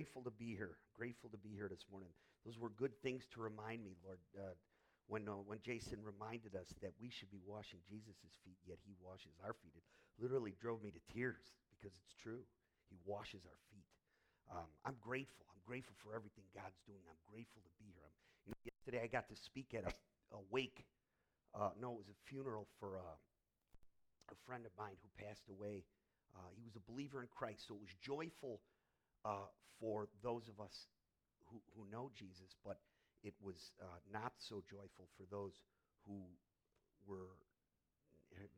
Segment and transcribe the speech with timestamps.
[0.00, 0.80] grateful to be here.
[0.96, 2.08] Grateful to be here this morning.
[2.48, 4.16] Those were good things to remind me, Lord.
[4.32, 4.56] Uh,
[5.12, 8.96] when, uh, when Jason reminded us that we should be washing Jesus' feet, yet he
[8.96, 9.84] washes our feet, it
[10.16, 12.40] literally drove me to tears because it's true.
[12.88, 13.84] He washes our feet.
[14.48, 15.44] Um, I'm grateful.
[15.52, 17.04] I'm grateful for everything God's doing.
[17.04, 18.08] I'm grateful to be here.
[18.08, 18.16] I'm,
[18.48, 19.92] you know, yesterday I got to speak at a,
[20.32, 20.88] a wake.
[21.52, 23.20] Uh, no, it was a funeral for uh,
[24.32, 25.84] a friend of mine who passed away.
[26.32, 28.64] Uh, he was a believer in Christ, so it was joyful
[29.24, 29.48] uh,
[29.80, 30.86] for those of us
[31.48, 32.78] who, who know Jesus, but
[33.22, 35.62] it was uh, not so joyful for those
[36.06, 36.20] who
[37.06, 37.36] were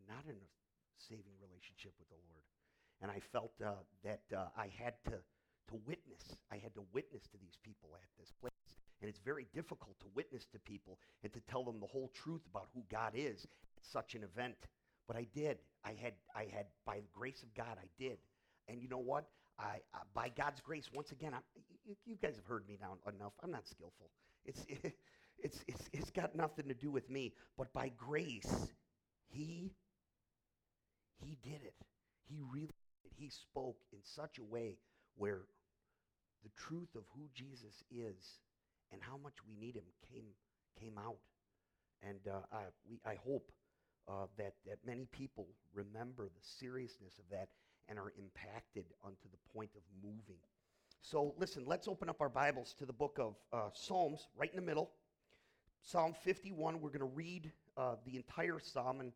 [0.09, 0.49] not in a
[0.99, 2.45] saving relationship with the Lord.
[3.01, 6.23] And I felt uh, that uh, I had to, to witness.
[6.53, 8.53] I had to witness to these people at this place.
[9.01, 12.43] And it's very difficult to witness to people and to tell them the whole truth
[12.49, 13.43] about who God is
[13.77, 14.55] at such an event.
[15.09, 15.59] But I did.
[15.85, 18.19] I had, I had, by the grace of God, I did.
[18.69, 19.27] And you know what?
[19.59, 21.33] I, uh, by God's grace, once again,
[21.85, 23.33] you, you, guys have heard me now enough.
[23.43, 24.11] I'm not skillful.
[24.45, 24.95] It's, it,
[25.39, 27.35] it's, it's, it's got nothing to do with me.
[27.57, 28.69] But by grace,
[29.29, 29.73] He,
[31.19, 31.75] He did it.
[32.29, 32.67] He really
[33.03, 33.13] did.
[33.17, 34.79] He spoke in such a way
[35.17, 35.43] where
[36.43, 38.41] the truth of who Jesus is
[38.91, 40.25] and how much we need Him came,
[40.81, 41.19] came out.
[42.03, 43.53] And uh, I, we, I hope
[44.09, 47.49] uh, that, that many people remember the seriousness of that
[47.89, 50.41] and are impacted unto the point of moving.
[51.01, 54.57] So, listen, let's open up our Bibles to the book of uh, Psalms, right in
[54.57, 54.91] the middle.
[55.83, 59.13] Psalm 51, we're going to read uh, the entire psalm, and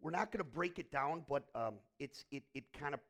[0.00, 3.00] we're not going to break it down, but um, it's, it, it kind of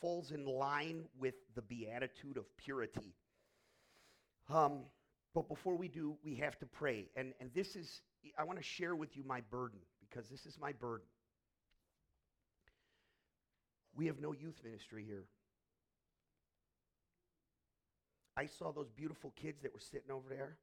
[0.00, 3.14] falls in line with the beatitude of purity.
[4.52, 4.80] Um,
[5.34, 7.08] but before we do, we have to pray.
[7.16, 8.02] And, and this is,
[8.38, 11.06] I want to share with you my burden, because this is my burden.
[13.96, 15.24] We have no youth ministry here.
[18.36, 20.56] I saw those beautiful kids that were sitting over there.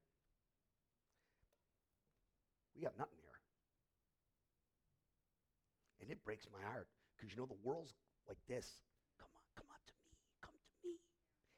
[2.75, 3.39] We got nothing here.
[6.01, 7.93] And it breaks my heart because you know the world's
[8.27, 8.67] like this.
[9.19, 10.07] Come on, come on to me,
[10.41, 10.95] come to me.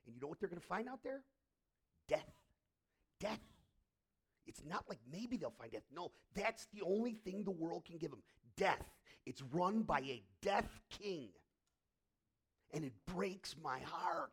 [0.05, 1.21] And you know what they're going to find out there?
[2.07, 2.33] Death.
[3.19, 3.39] Death.
[4.47, 5.83] It's not like maybe they'll find death.
[5.93, 8.23] No, that's the only thing the world can give them
[8.57, 8.83] death.
[9.25, 11.29] It's run by a death king
[12.73, 14.31] and it breaks my heart.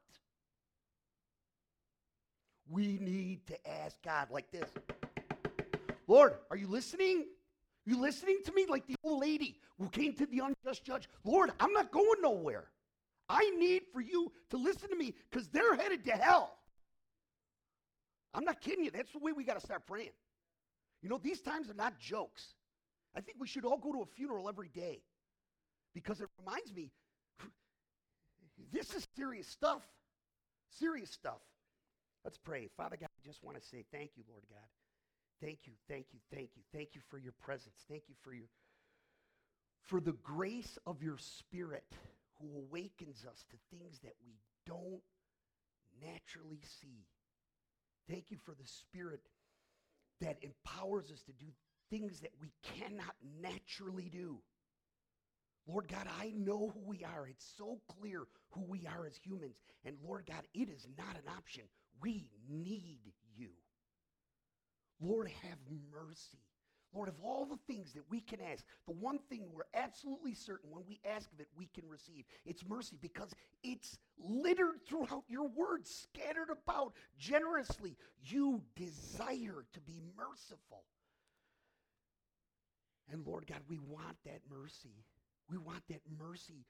[2.68, 4.68] We need to ask God like this
[6.06, 7.26] Lord, are you listening?
[7.84, 11.08] You listening to me like the old lady who came to the unjust judge?
[11.24, 12.66] Lord, I'm not going nowhere.
[13.28, 16.58] I need for you to listen to me because they're headed to hell.
[18.34, 18.90] I'm not kidding you.
[18.90, 20.10] That's the way we got to start praying.
[21.02, 22.54] You know, these times are not jokes.
[23.16, 25.00] I think we should all go to a funeral every day
[25.94, 26.90] because it reminds me
[28.72, 29.82] this is serious stuff.
[30.78, 31.40] Serious stuff.
[32.24, 32.68] Let's pray.
[32.76, 34.68] Father God, I just want to say thank you, Lord God.
[35.40, 36.62] Thank you, thank you, thank you.
[36.72, 37.84] Thank you for your presence.
[37.88, 38.46] Thank you for your
[39.82, 41.84] for the grace of your spirit
[42.40, 44.34] who awakens us to things that we
[44.66, 45.02] don't
[46.02, 47.06] naturally see.
[48.10, 49.20] Thank you for the spirit
[50.20, 51.46] that empowers us to do
[51.90, 54.38] things that we cannot naturally do.
[55.66, 57.26] Lord God, I know who we are.
[57.26, 59.56] It's so clear who we are as humans.
[59.84, 61.64] And Lord God, it is not an option.
[62.00, 63.00] We need
[63.36, 63.50] you.
[65.00, 65.58] Lord, have
[65.92, 66.38] mercy.
[66.94, 70.70] Lord, of all the things that we can ask, the one thing we're absolutely certain
[70.70, 72.24] when we ask of it, we can receive.
[72.46, 77.96] It's mercy because it's littered throughout your words, scattered about generously.
[78.22, 80.84] You desire to be merciful.
[83.12, 85.04] And Lord God, we want that mercy.
[85.50, 86.66] We want that mercy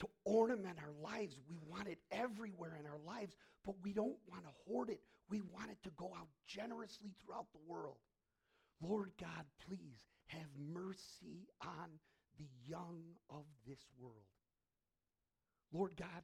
[0.00, 1.38] to ornament our lives.
[1.48, 3.34] We want it everywhere in our lives,
[3.64, 5.00] but we don't want to hoard it.
[5.28, 7.96] We want it to go out generously throughout the world.
[8.80, 11.88] Lord God, please have mercy on
[12.38, 14.14] the young of this world.
[15.72, 16.22] Lord God,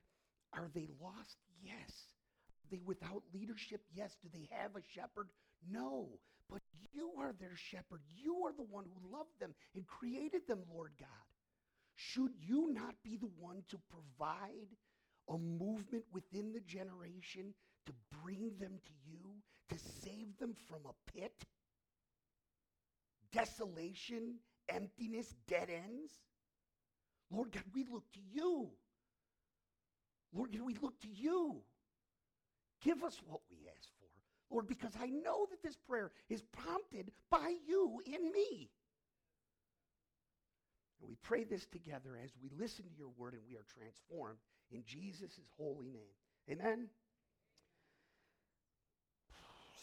[0.53, 1.37] are they lost?
[1.63, 1.91] Yes.
[2.63, 3.83] Are they without leadership?
[3.93, 4.17] Yes.
[4.23, 5.29] Do they have a shepherd?
[5.69, 6.09] No.
[6.49, 6.63] But
[6.93, 8.01] you are their shepherd.
[8.23, 11.09] You are the one who loved them and created them, Lord God.
[11.95, 14.77] Should you not be the one to provide
[15.29, 17.55] a movement within the generation
[17.87, 17.93] to
[18.23, 19.19] bring them to you,
[19.71, 21.45] to save them from a pit?
[23.33, 24.37] Desolation,
[24.69, 26.13] emptiness, dead ends?
[27.31, 28.71] Lord God, we look to you.
[30.33, 31.63] Lord God, we look to you.
[32.83, 34.05] Give us what we ask for.
[34.51, 38.71] Lord, because I know that this prayer is prompted by you in me.
[41.01, 44.39] And we pray this together as we listen to your word and we are transformed
[44.71, 46.15] in Jesus' holy name.
[46.51, 46.89] Amen?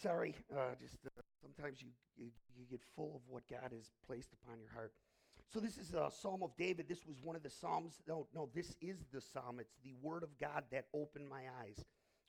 [0.02, 4.30] Sorry, uh, just uh, sometimes you, you, you get full of what God has placed
[4.34, 4.94] upon your heart.
[5.54, 6.88] So this is a Psalm of David.
[6.88, 8.02] This was one of the Psalms.
[8.08, 9.60] No, no, this is the Psalm.
[9.60, 11.84] It's the Word of God that opened my eyes.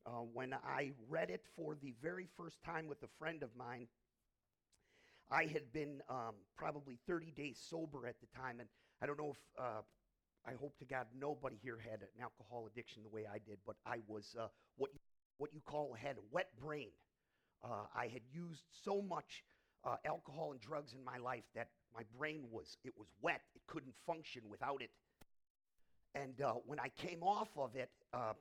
[0.05, 3.87] Uh, when I read it for the very first time with a friend of mine,
[5.31, 8.69] I had been um, probably 30 days sober at the time, and
[9.01, 9.83] I don't know if uh,
[10.47, 13.77] I hope to God nobody here had an alcohol addiction the way I did, but
[13.87, 15.01] I was uh, what you,
[15.39, 16.91] what you call had a wet brain.
[17.65, 19.45] Uh, I had used so much
[19.85, 23.41] uh, alcohol and drugs in my life that my brain was it was wet.
[23.55, 24.91] It couldn't function without it.
[26.15, 28.35] And uh, when I came off of it, uh,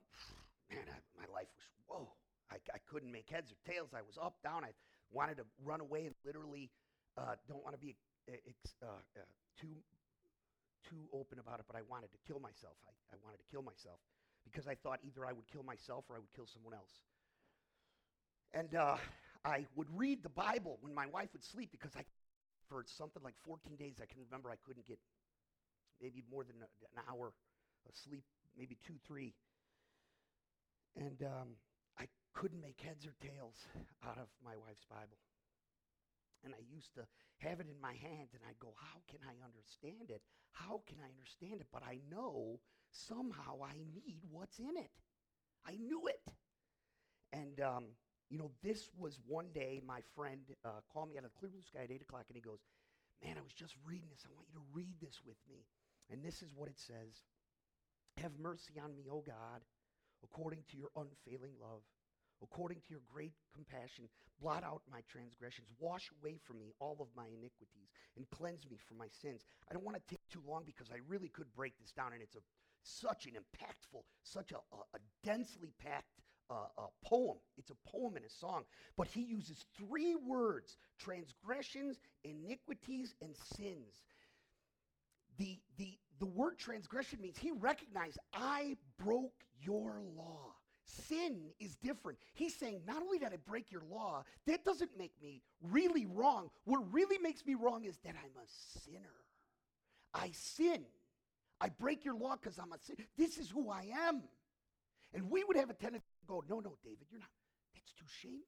[0.70, 2.10] man, I, my life was whoa.
[2.52, 3.90] I, I couldn't make heads or tails.
[3.96, 4.66] I was up, down.
[4.66, 4.72] I
[5.12, 6.70] wanted to run away and literally
[7.18, 7.96] uh, don't want to be
[8.30, 8.88] uh,
[9.60, 9.76] too
[10.90, 12.74] too open about it, but I wanted to kill myself.
[12.86, 14.00] I, I wanted to kill myself
[14.44, 17.06] because I thought either I would kill myself or I would kill someone else.
[18.54, 18.98] And uh,
[19.46, 22.04] I would read the Bible when my wife would sleep because I,
[22.68, 25.00] for something like 14 days, I can remember I couldn't get
[26.02, 27.32] maybe more than an hour
[27.88, 28.24] of sleep,
[28.58, 29.34] maybe two, three.
[30.96, 31.56] And um,
[32.34, 33.68] couldn't make heads or tails
[34.08, 35.20] out of my wife's Bible.
[36.44, 37.06] And I used to
[37.38, 40.22] have it in my hand and I'd go, How can I understand it?
[40.52, 41.68] How can I understand it?
[41.72, 44.92] But I know somehow I need what's in it.
[45.66, 46.22] I knew it.
[47.32, 47.86] And, um,
[48.30, 51.52] you know, this was one day my friend uh, called me out of the clear
[51.52, 52.60] blue sky at 8 o'clock and he goes,
[53.24, 54.26] Man, I was just reading this.
[54.26, 55.68] I want you to read this with me.
[56.10, 57.22] And this is what it says
[58.18, 59.62] Have mercy on me, O God,
[60.24, 61.86] according to your unfailing love
[62.44, 64.10] according to your great compassion,
[64.42, 68.78] blot out my transgressions, wash away from me all of my iniquities, and cleanse me
[68.88, 69.46] from my sins.
[69.70, 72.22] I don't want to take too long because I really could break this down, and
[72.22, 72.44] it's a,
[72.84, 76.22] such an impactful, such a, a, a densely packed
[76.52, 77.38] uh, a poem.
[77.58, 78.64] It's a poem and a song.
[78.98, 84.04] But he uses three words transgressions, iniquities, and sins.
[85.38, 90.54] The, the, the word transgression means he recognized, I broke your law.
[91.08, 92.18] Sin is different.
[92.34, 96.50] He's saying, not only did I break your law, that doesn't make me really wrong.
[96.66, 98.48] What really makes me wrong is that I'm a
[98.84, 99.16] sinner.
[100.14, 100.84] I sin.
[101.60, 103.06] I break your law because I'm a sinner.
[103.18, 104.24] This is who I am.
[105.14, 107.30] And we would have a tendency to go, no, no, David, you're not.
[107.76, 108.46] That's too shameful.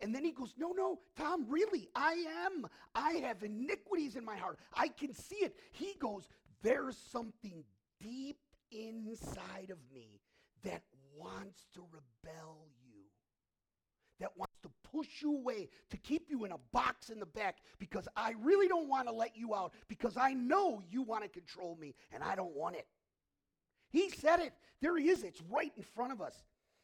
[0.00, 2.66] And then he goes, No, no, Tom, really, I am.
[2.94, 4.58] I have iniquities in my heart.
[4.74, 5.56] I can see it.
[5.72, 6.28] He goes,
[6.62, 7.64] There's something
[8.00, 8.38] deep
[8.70, 10.20] inside of me
[10.64, 10.82] that
[11.16, 13.02] wants to rebel you,
[14.20, 17.58] that wants to push you away, to keep you in a box in the back
[17.78, 21.28] because I really don't want to let you out because I know you want to
[21.28, 22.86] control me and I don't want it.
[23.90, 24.52] He said it.
[24.80, 25.22] There he is.
[25.22, 26.34] It's right in front of us.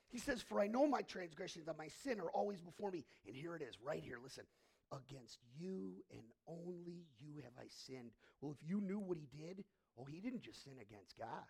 [0.09, 3.05] He says, For I know my transgressions and my sin are always before me.
[3.27, 4.19] And here it is, right here.
[4.23, 4.45] Listen.
[4.93, 8.11] Against you and only you have I sinned.
[8.43, 9.65] Well, if you knew what he did,
[9.99, 11.49] oh, he didn't just sin against God.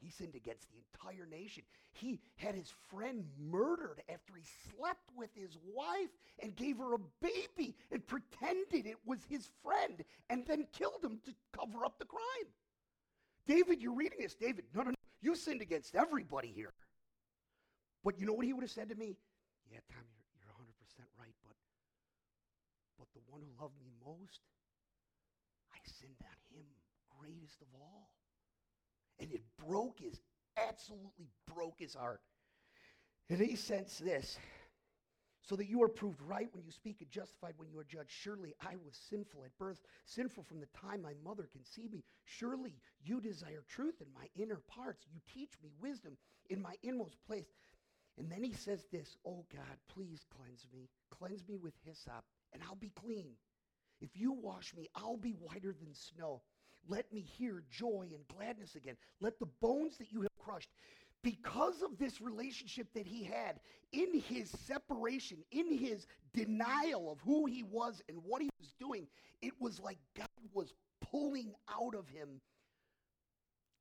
[0.00, 1.62] He sinned against the entire nation.
[1.92, 6.10] He had his friend murdered after he slept with his wife
[6.42, 11.20] and gave her a baby and pretended it was his friend and then killed him
[11.24, 12.48] to cover up the crime.
[13.46, 14.34] David, you're reading this.
[14.34, 14.96] David, no, no, no.
[15.20, 16.72] You sinned against everybody here.
[18.02, 19.16] But you know what he would have said to me?
[19.72, 20.68] Yeah, Tom, you're, you're 100%
[21.18, 21.56] right, but,
[22.98, 24.44] but the one who loved me most,
[25.72, 26.66] I sinned on him,
[27.08, 28.12] greatest of all.
[29.20, 30.20] And it broke his,
[30.56, 32.20] absolutely broke his heart.
[33.30, 34.38] And he sensed this
[35.42, 38.10] so that you are proved right when you speak and justified when you are judged.
[38.10, 42.02] Surely I was sinful at birth, sinful from the time my mother conceived me.
[42.24, 45.04] Surely you desire truth in my inner parts.
[45.12, 46.16] You teach me wisdom
[46.48, 47.52] in my inmost place.
[48.16, 50.88] And then he says this Oh God, please cleanse me.
[51.10, 53.32] Cleanse me with hyssop, and I'll be clean.
[54.00, 56.42] If you wash me, I'll be whiter than snow.
[56.88, 58.96] Let me hear joy and gladness again.
[59.20, 60.70] Let the bones that you have crushed,
[61.22, 63.60] because of this relationship that he had,
[63.92, 69.06] in his separation, in his denial of who he was and what he was doing,
[69.40, 70.74] it was like God was
[71.10, 72.40] pulling out of him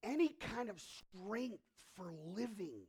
[0.04, 1.64] any kind of strength
[1.96, 2.88] for living.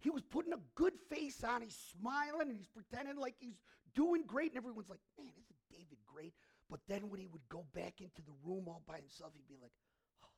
[0.00, 1.62] He was putting a good face on.
[1.62, 3.60] He's smiling and he's pretending like he's
[3.94, 4.50] doing great.
[4.52, 6.34] And everyone's like, man, isn't David great?
[6.68, 9.60] But then when he would go back into the room all by himself, he'd be
[9.60, 9.72] like,
[10.24, 10.28] oh.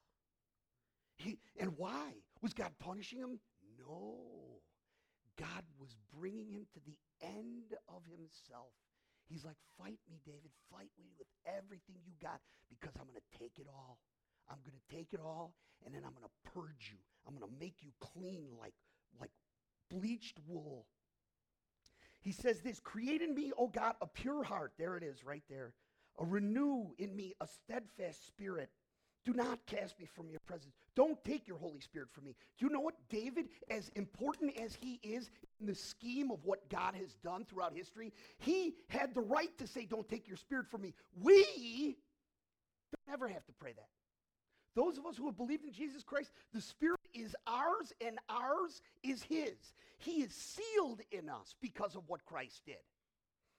[1.17, 2.13] he, and why?
[2.43, 3.41] Was God punishing him?
[3.79, 4.61] No.
[5.39, 8.75] God was bringing him to the end of himself.
[9.29, 10.51] He's like, fight me, David.
[10.71, 13.99] Fight me with everything you got because I'm going to take it all.
[14.51, 15.55] I'm going to take it all
[15.85, 16.99] and then I'm going to purge you.
[17.27, 18.75] I'm going to make you clean like,
[19.21, 19.31] like
[19.91, 20.87] bleached wool.
[22.21, 24.73] He says this Create in me, O God, a pure heart.
[24.79, 25.75] There it is, right there.
[26.19, 28.71] A renew in me a steadfast spirit.
[29.25, 30.75] Do not cast me from your presence.
[30.95, 32.35] Don't take your Holy Spirit from me.
[32.59, 32.95] Do you know what?
[33.11, 35.29] David, as important as he is
[35.61, 39.67] in the scheme of what God has done throughout history, he had the right to
[39.67, 40.95] say, Don't take your spirit from me.
[41.21, 41.97] We
[43.07, 43.89] don't ever have to pray that.
[44.75, 48.81] Those of us who have believed in Jesus Christ, the Spirit is ours and ours
[49.03, 49.57] is His.
[49.99, 52.77] He is sealed in us because of what Christ did.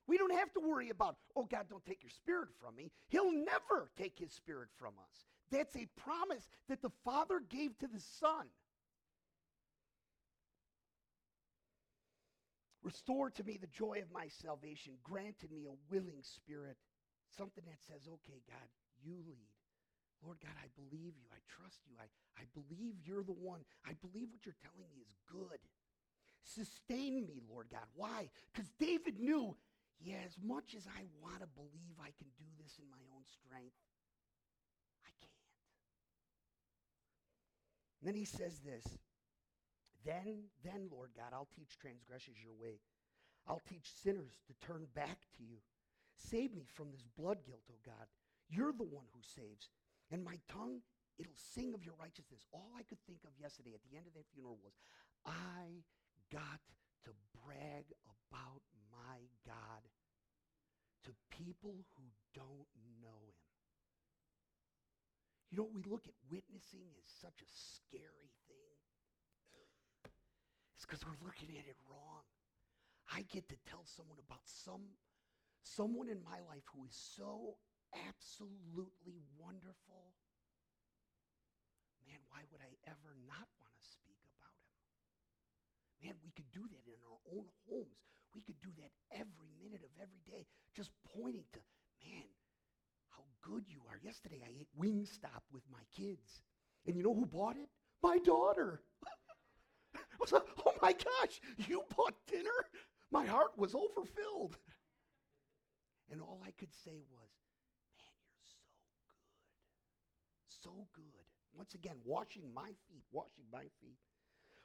[0.09, 2.91] We don't have to worry about, oh God, don't take your Spirit from me.
[3.09, 5.25] He'll never take His Spirit from us.
[5.51, 8.47] That's a promise that the Father gave to the Son.
[12.81, 14.93] Restore to me the joy of my salvation.
[15.03, 16.77] Grant to me a willing spirit.
[17.37, 18.67] Something that says, okay, God,
[19.05, 19.53] you lead.
[20.25, 21.27] Lord God, I believe you.
[21.31, 21.93] I trust you.
[22.01, 22.09] I,
[22.41, 23.61] I believe you're the one.
[23.85, 25.59] I believe what you're telling me is good.
[26.41, 27.85] Sustain me, Lord God.
[27.95, 28.29] Why?
[28.51, 29.55] Because David knew,
[30.00, 33.27] yeah, as much as I want to believe I can do this in my own
[33.27, 33.75] strength,
[35.03, 35.44] I can't.
[38.00, 38.88] And then he says this
[40.08, 42.79] Then, then, Lord God, I'll teach transgressors your way.
[43.48, 45.60] I'll teach sinners to turn back to you.
[46.15, 48.08] Save me from this blood guilt, O oh God.
[48.48, 49.68] You're the one who saves.
[50.12, 50.79] And my tongue,
[51.20, 52.48] it'll sing of your righteousness.
[52.51, 54.75] All I could think of yesterday at the end of that funeral was,
[55.25, 55.84] I
[56.32, 56.63] got
[57.06, 57.12] to
[57.44, 58.63] brag about
[59.45, 59.83] God
[61.05, 62.69] to people who don't
[63.01, 63.49] know him.
[65.49, 68.77] You know, we look at witnessing as such a scary thing.
[70.77, 72.21] It's because we're looking at it wrong.
[73.09, 74.85] I get to tell someone about some
[75.63, 77.57] someone in my life who is so
[77.93, 80.13] absolutely wonderful,
[82.05, 86.09] man, why would I ever not want to speak about him?
[86.09, 88.05] Man, we could do that in our own homes.
[88.33, 90.45] We could do that every minute of every day,
[90.77, 91.59] just pointing to,
[92.05, 92.29] man,
[93.09, 93.97] how good you are.
[94.09, 96.41] Yesterday I ate Wingstop with my kids.
[96.87, 97.69] And you know who bought it?
[98.01, 98.81] My daughter.
[99.95, 102.65] I was like, oh my gosh, you bought dinner?
[103.11, 104.57] My heart was overfilled.
[106.11, 107.29] And all I could say was,
[107.99, 108.65] man, you're so
[110.57, 110.63] good.
[110.63, 111.25] so good.
[111.55, 113.99] Once again, washing my feet, washing my feet.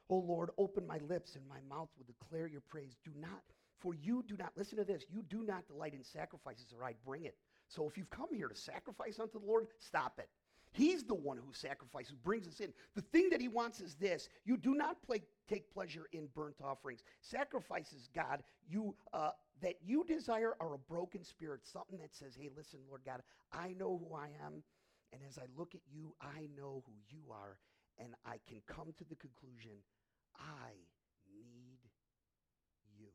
[0.09, 2.95] Oh Lord, open my lips and my mouth will declare your praise.
[3.05, 3.43] Do not,
[3.79, 7.03] for you do not, listen to this, you do not delight in sacrifices or I'd
[7.05, 7.35] bring it.
[7.67, 10.29] So if you've come here to sacrifice unto the Lord, stop it.
[10.71, 12.73] He's the one who sacrifices, who brings us in.
[12.95, 16.57] The thing that he wants is this you do not play, take pleasure in burnt
[16.61, 17.01] offerings.
[17.21, 19.31] Sacrifices, God, you uh,
[19.61, 23.21] that you desire are a broken spirit, something that says, hey, listen, Lord God,
[23.53, 24.63] I know who I am.
[25.13, 27.57] And as I look at you, I know who you are,
[27.97, 29.71] and I can come to the conclusion
[30.35, 30.75] I
[31.39, 31.79] need
[32.99, 33.07] you.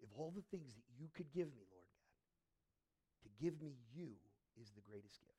[0.00, 1.67] If all the things that you could give me,
[3.40, 4.10] give me you
[4.60, 5.38] is the greatest gift.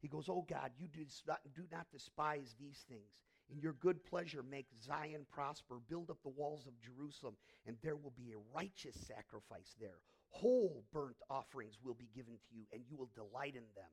[0.00, 3.12] He goes, Oh God, you do not, do not despise these things.
[3.50, 5.76] In your good pleasure, make Zion prosper.
[5.88, 10.00] Build up the walls of Jerusalem, and there will be a righteous sacrifice there
[10.34, 13.90] whole burnt offerings will be given to you, and you will delight in them.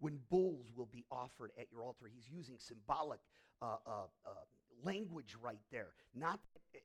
[0.00, 3.20] When bulls will be offered at your altar, he's using symbolic
[3.62, 4.44] uh, uh, uh,
[4.84, 5.88] language right there.
[6.14, 6.40] Not,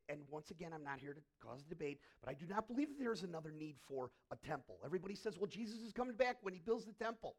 [0.10, 2.90] and once again, I'm not here to cause a debate, but I do not believe
[2.90, 4.78] that there is another need for a temple.
[4.86, 7.36] Everybody says, well, Jesus is coming back when he builds the temple.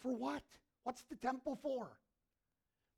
[0.00, 0.42] For what?
[0.84, 1.88] What's the temple for?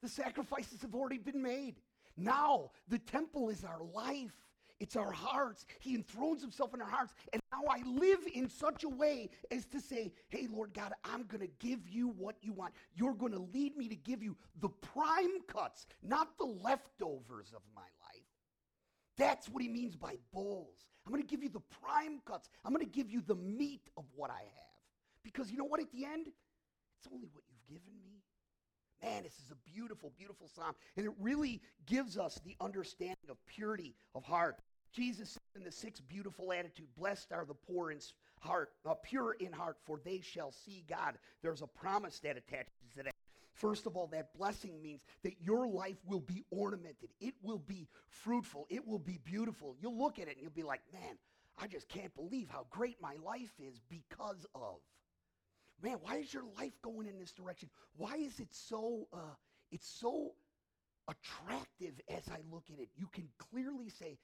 [0.02, 1.76] The sacrifices have already been made.
[2.16, 4.34] Now, the temple is our life.
[4.78, 5.64] It's our hearts.
[5.80, 7.14] He enthrones himself in our hearts.
[7.32, 11.24] And now I live in such a way as to say, hey, Lord God, I'm
[11.24, 12.74] going to give you what you want.
[12.94, 17.62] You're going to lead me to give you the prime cuts, not the leftovers of
[17.74, 18.22] my life.
[19.16, 20.86] That's what he means by bowls.
[21.06, 22.48] I'm going to give you the prime cuts.
[22.64, 24.76] I'm going to give you the meat of what I have.
[25.22, 28.22] Because you know what, at the end, it's only what you've given me.
[29.02, 30.74] Man, this is a beautiful, beautiful psalm.
[30.96, 34.56] And it really gives us the understanding of purity of heart.
[34.92, 37.98] Jesus said in the sixth beautiful attitude, Blessed are the poor in
[38.40, 41.18] heart, uh, pure in heart, for they shall see God.
[41.42, 43.12] There's a promise that attaches to that.
[43.52, 47.08] First of all, that blessing means that your life will be ornamented.
[47.20, 48.66] It will be fruitful.
[48.68, 49.76] It will be beautiful.
[49.80, 51.16] You'll look at it and you'll be like, man,
[51.58, 54.76] I just can't believe how great my life is because of
[55.82, 57.68] man, why is your life going in this direction?
[57.96, 59.34] Why is it so, uh,
[59.70, 60.32] it's so
[61.08, 62.88] attractive as I look at it?
[62.96, 64.18] You can clearly say,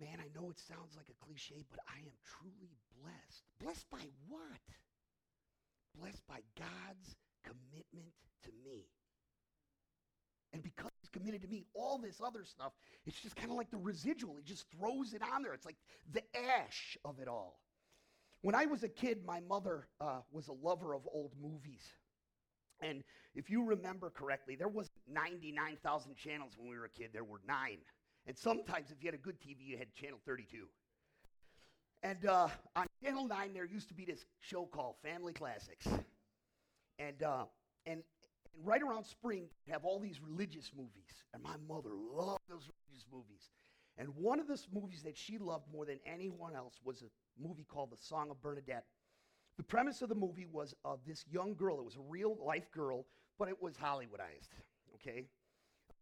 [0.00, 3.44] man, I know it sounds like a cliche, but I am truly blessed.
[3.60, 4.66] Blessed by what?
[5.98, 8.86] Blessed by God's commitment to me.
[10.52, 12.72] And because he's committed to me, all this other stuff,
[13.06, 14.36] it's just kind of like the residual.
[14.36, 15.54] He just throws it on there.
[15.54, 15.78] It's like
[16.12, 17.58] the ash of it all.
[18.42, 21.82] When I was a kid, my mother uh, was a lover of old movies.
[22.82, 23.02] And
[23.34, 27.10] if you remember correctly, there was 99,000 channels when we were a kid.
[27.12, 27.78] There were nine.
[28.26, 30.66] And sometimes, if you had a good TV, you had channel 32.
[32.02, 35.86] And uh, on channel 9, there used to be this show called Family Classics.
[36.98, 37.44] And, uh,
[37.86, 38.02] and,
[38.54, 41.24] and right around spring, they'd have all these religious movies.
[41.34, 43.50] And my mother loved those religious movies.
[43.98, 47.64] And one of the movies that she loved more than anyone else was a movie
[47.68, 48.84] called The Song of Bernadette.
[49.56, 51.78] The premise of the movie was of this young girl.
[51.78, 53.06] It was a real life girl,
[53.38, 54.48] but it was Hollywoodized,
[54.94, 55.26] okay?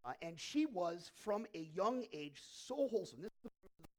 [0.04, 3.20] Uh, and she was, from a young age, so wholesome.
[3.22, 3.30] This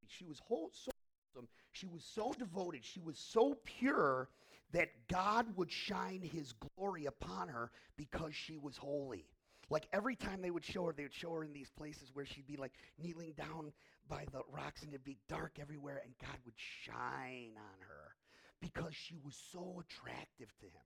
[0.08, 0.91] she was whole, so
[1.34, 1.48] wholesome.
[1.72, 2.84] She was so devoted.
[2.84, 4.29] She was so pure
[4.74, 9.25] that God would shine his glory upon her because she was holy.
[9.70, 12.25] Like every time they would show her, they would show her in these places where
[12.25, 13.72] she'd be like kneeling down
[14.10, 18.15] by the rocks and it'd be dark everywhere, and God would shine on her
[18.60, 20.86] because she was so attractive to him.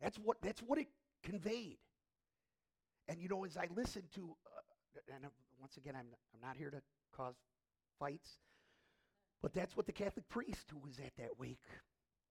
[0.00, 0.88] That's what, that's what it
[1.22, 1.78] conveyed.
[3.08, 5.24] And you know, as I listened to, uh, and
[5.60, 6.80] once again, I'm, I'm not here to
[7.16, 7.34] cause
[7.98, 8.38] fights,
[9.42, 11.60] but that's what the Catholic priest who was at that wake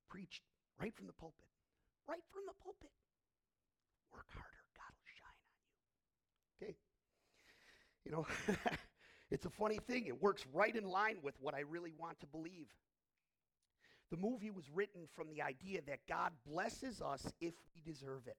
[0.10, 0.42] preached
[0.80, 1.46] right from the pulpit.
[2.08, 2.92] Right from the pulpit.
[4.12, 6.68] Work harder, God will shine on you.
[6.68, 6.76] Okay?
[8.06, 8.28] You know,
[9.32, 10.06] it's a funny thing.
[10.08, 12.68] It works right in line with what I really want to believe.
[14.12, 18.38] The movie was written from the idea that God blesses us if we deserve it.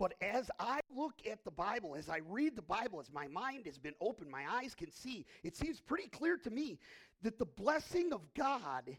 [0.00, 3.66] But as I look at the Bible, as I read the Bible, as my mind
[3.66, 6.78] has been opened, my eyes can see, it seems pretty clear to me
[7.20, 8.96] that the blessing of God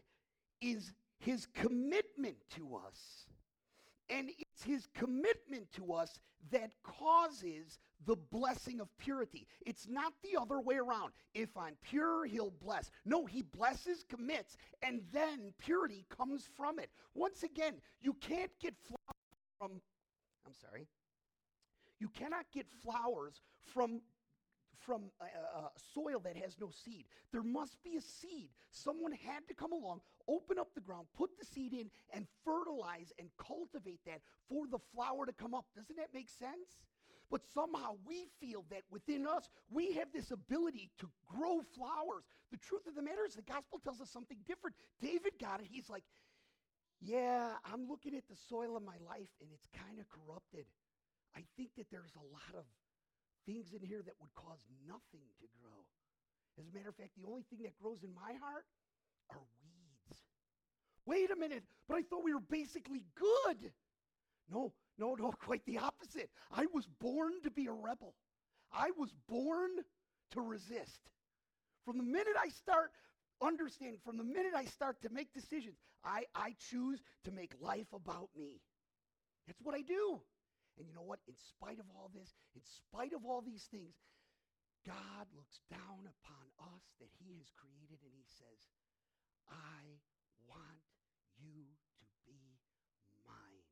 [0.60, 3.26] is his commitment to us.
[4.10, 6.20] And it's his commitment to us
[6.52, 9.48] that causes the blessing of purity.
[9.66, 11.14] It's not the other way around.
[11.34, 12.92] If I'm pure, he'll bless.
[13.04, 16.90] No, he blesses, commits, and then purity comes from it.
[17.14, 18.74] Once again, you can't get
[19.58, 19.80] from
[20.46, 20.86] I'm sorry.
[21.98, 23.40] You cannot get flowers
[23.72, 24.00] from
[24.84, 27.04] from a, a, soil that has no seed.
[27.30, 28.50] There must be a seed.
[28.70, 33.12] Someone had to come along, open up the ground, put the seed in, and fertilize
[33.18, 35.66] and cultivate that for the flower to come up.
[35.76, 36.82] Doesn't that make sense?
[37.30, 42.24] But somehow we feel that within us, we have this ability to grow flowers.
[42.50, 44.76] The truth of the matter is, the gospel tells us something different.
[45.00, 45.66] David got it.
[45.70, 46.04] He's like,
[47.02, 50.66] yeah, I'm looking at the soil of my life and it's kind of corrupted.
[51.34, 52.64] I think that there's a lot of
[53.44, 55.82] things in here that would cause nothing to grow.
[56.58, 58.64] As a matter of fact, the only thing that grows in my heart
[59.30, 60.22] are weeds.
[61.06, 63.72] Wait a minute, but I thought we were basically good.
[64.50, 66.30] No, no, no, quite the opposite.
[66.54, 68.14] I was born to be a rebel.
[68.72, 69.70] I was born
[70.32, 71.00] to resist.
[71.84, 72.92] From the minute I start
[73.42, 77.90] understand from the minute I start to make decisions, I, I choose to make life
[77.92, 78.62] about me.
[79.46, 80.22] That's what I do.
[80.78, 81.20] And you know what?
[81.28, 83.92] In spite of all this, in spite of all these things,
[84.86, 88.60] God looks down upon us that he has created and he says,
[89.46, 90.00] I
[90.48, 90.82] want
[91.38, 91.70] you
[92.02, 92.58] to be
[93.22, 93.66] mine.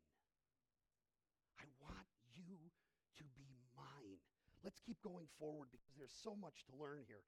[1.59, 2.06] I want
[2.37, 2.70] you
[3.18, 4.20] to be mine.
[4.62, 7.24] Let's keep going forward because there's so much to learn here.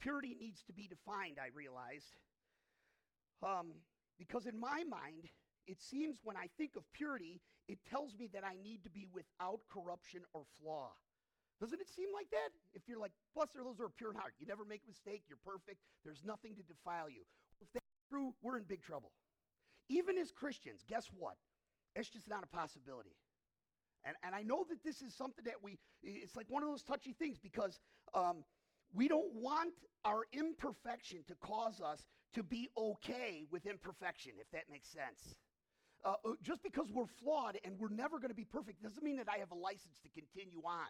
[0.00, 2.16] Purity needs to be defined, I realized.
[3.42, 3.72] Um,
[4.18, 5.28] because in my mind,
[5.66, 9.08] it seems when I think of purity, it tells me that I need to be
[9.12, 10.90] without corruption or flaw.
[11.60, 12.50] Doesn't it seem like that?
[12.74, 14.34] If you're like, blessed are those who are pure in heart.
[14.38, 15.22] You never make a mistake.
[15.28, 15.80] You're perfect.
[16.04, 17.24] There's nothing to defile you.
[17.60, 19.10] If that's true, we're in big trouble.
[19.88, 21.36] Even as Christians, guess what?
[21.94, 23.16] It's just not a possibility.
[24.04, 26.82] And, and I know that this is something that we, it's like one of those
[26.82, 27.80] touchy things because
[28.14, 28.44] um,
[28.94, 34.64] we don't want our imperfection to cause us to be okay with imperfection, if that
[34.70, 35.34] makes sense.
[36.04, 39.16] Uh, uh just because we're flawed and we're never going to be perfect doesn't mean
[39.16, 40.86] that I have a license to continue on,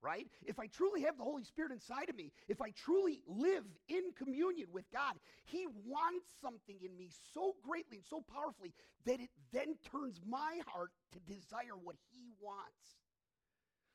[0.00, 0.26] right?
[0.46, 4.12] If I truly have the Holy Spirit inside of me, if I truly live in
[4.16, 8.72] communion with God, He wants something in me so greatly and so powerfully
[9.04, 12.96] that it then turns my heart to desire what He wants.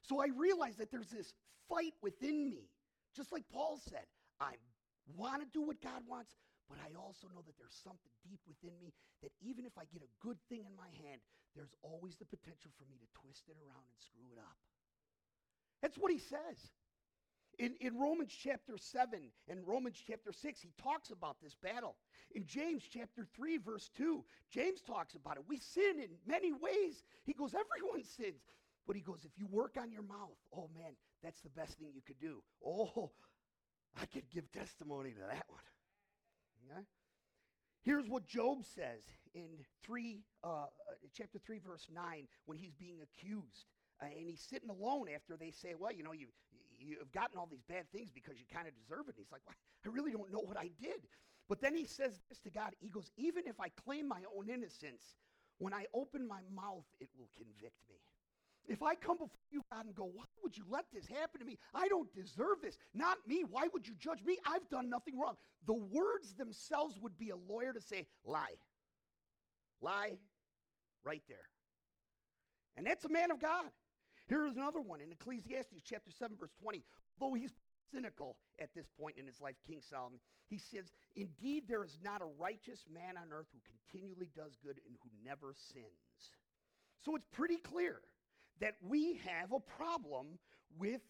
[0.02, 1.34] So I realize that there's this
[1.70, 2.70] fight within me
[3.16, 4.06] just like Paul said,
[4.40, 4.56] I
[5.18, 6.36] want to do what God wants,
[6.70, 10.06] but I also know that there's something deep within me that even if I get
[10.06, 11.20] a good thing in my hand,
[11.56, 14.58] there's always the potential for me to twist it around and screw it up.
[15.82, 16.58] That's what he says.
[17.58, 19.20] In, in Romans chapter 7
[19.50, 21.98] and Romans chapter 6, he talks about this battle.
[22.34, 25.44] In James chapter 3, verse 2, James talks about it.
[25.48, 27.04] We sin in many ways.
[27.26, 28.40] He goes, everyone sins.
[28.90, 31.90] But he goes, if you work on your mouth, oh man, that's the best thing
[31.94, 32.42] you could do.
[32.66, 33.12] Oh,
[34.02, 35.62] I could give testimony to that one.
[36.68, 36.82] Yeah?
[37.84, 39.46] Here's what Job says in
[39.86, 40.66] 3, uh, uh
[41.16, 43.68] chapter 3, verse 9, when he's being accused.
[44.02, 46.26] Uh, and he's sitting alone after they say, well, you know, you,
[46.80, 49.14] you've gotten all these bad things because you kind of deserve it.
[49.14, 51.06] And he's like, well, I really don't know what I did.
[51.48, 52.74] But then he says this to God.
[52.80, 55.14] He goes, even if I claim my own innocence,
[55.60, 58.02] when I open my mouth, it will convict me.
[58.70, 61.46] If I come before you, God, and go, why would you let this happen to
[61.46, 61.58] me?
[61.74, 62.78] I don't deserve this.
[62.94, 63.44] Not me.
[63.50, 64.38] Why would you judge me?
[64.46, 65.36] I've done nothing wrong.
[65.66, 68.56] The words themselves would be a lawyer to say, lie.
[69.82, 70.18] Lie
[71.04, 71.38] right there.
[72.78, 73.66] And that's a man of God.
[74.28, 76.84] Here's another one in Ecclesiastes chapter 7, verse 20.
[77.20, 77.54] Though he's
[77.92, 82.22] cynical at this point in his life, King Solomon, he says, Indeed, there is not
[82.22, 86.30] a righteous man on earth who continually does good and who never sins.
[87.04, 88.02] So it's pretty clear
[88.60, 90.38] that we have a problem
[90.78, 91.02] with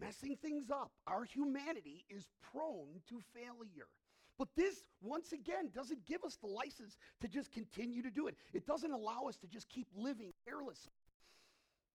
[0.00, 0.92] messing things up.
[1.06, 3.88] Our humanity is prone to failure.
[4.38, 8.36] But this, once again, doesn't give us the license to just continue to do it.
[8.52, 10.92] It doesn't allow us to just keep living carelessly.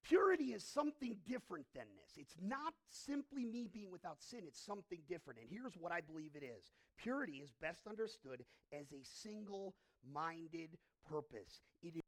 [0.04, 2.18] Purity is something different than this.
[2.18, 5.40] It's not simply me being without sin, it's something different.
[5.42, 9.76] And here's what I believe it is purity is best understood as a single
[10.14, 10.78] minded
[11.10, 12.02] purpose, it is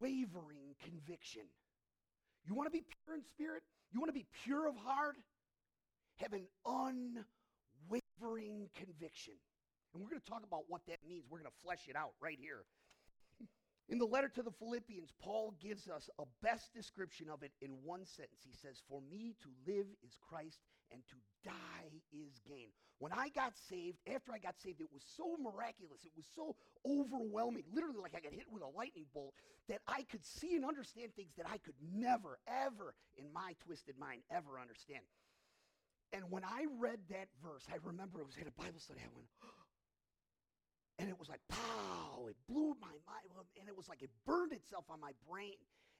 [0.00, 1.42] unwavering conviction.
[2.46, 3.62] You want to be pure in spirit?
[3.92, 5.16] You want to be pure of heart?
[6.16, 9.34] Have an unwavering conviction.
[9.94, 11.24] And we're going to talk about what that means.
[11.30, 12.64] We're going to flesh it out right here.
[13.88, 17.70] In the letter to the Philippians, Paul gives us a best description of it in
[17.84, 18.40] one sentence.
[18.44, 22.68] He says, For me to live is Christ and to die is gain.
[22.98, 26.04] When I got saved, after I got saved, it was so miraculous.
[26.04, 26.54] It was so
[26.86, 29.34] overwhelming, literally like I got hit with a lightning bolt,
[29.68, 33.98] that I could see and understand things that I could never, ever, in my twisted
[33.98, 35.02] mind, ever understand.
[36.12, 39.00] And when I read that verse, I remember it was at a Bible study.
[39.00, 39.26] I went,
[40.98, 43.28] and it was like, pow, it blew my mind.
[43.38, 45.56] Um, and it was like it burned itself on my brain.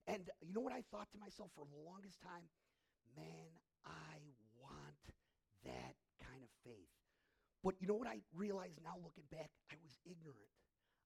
[0.07, 2.45] And you know what I thought to myself for the longest time?
[3.17, 3.51] Man,
[3.87, 4.19] I
[4.61, 5.03] want
[5.65, 6.93] that kind of faith.
[7.63, 9.51] But you know what I realized now looking back?
[9.71, 10.51] I was ignorant.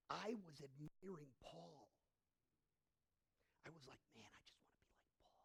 [0.09, 1.87] I was admiring Paul.
[3.67, 5.35] I was like, man, I just want to be like Paul.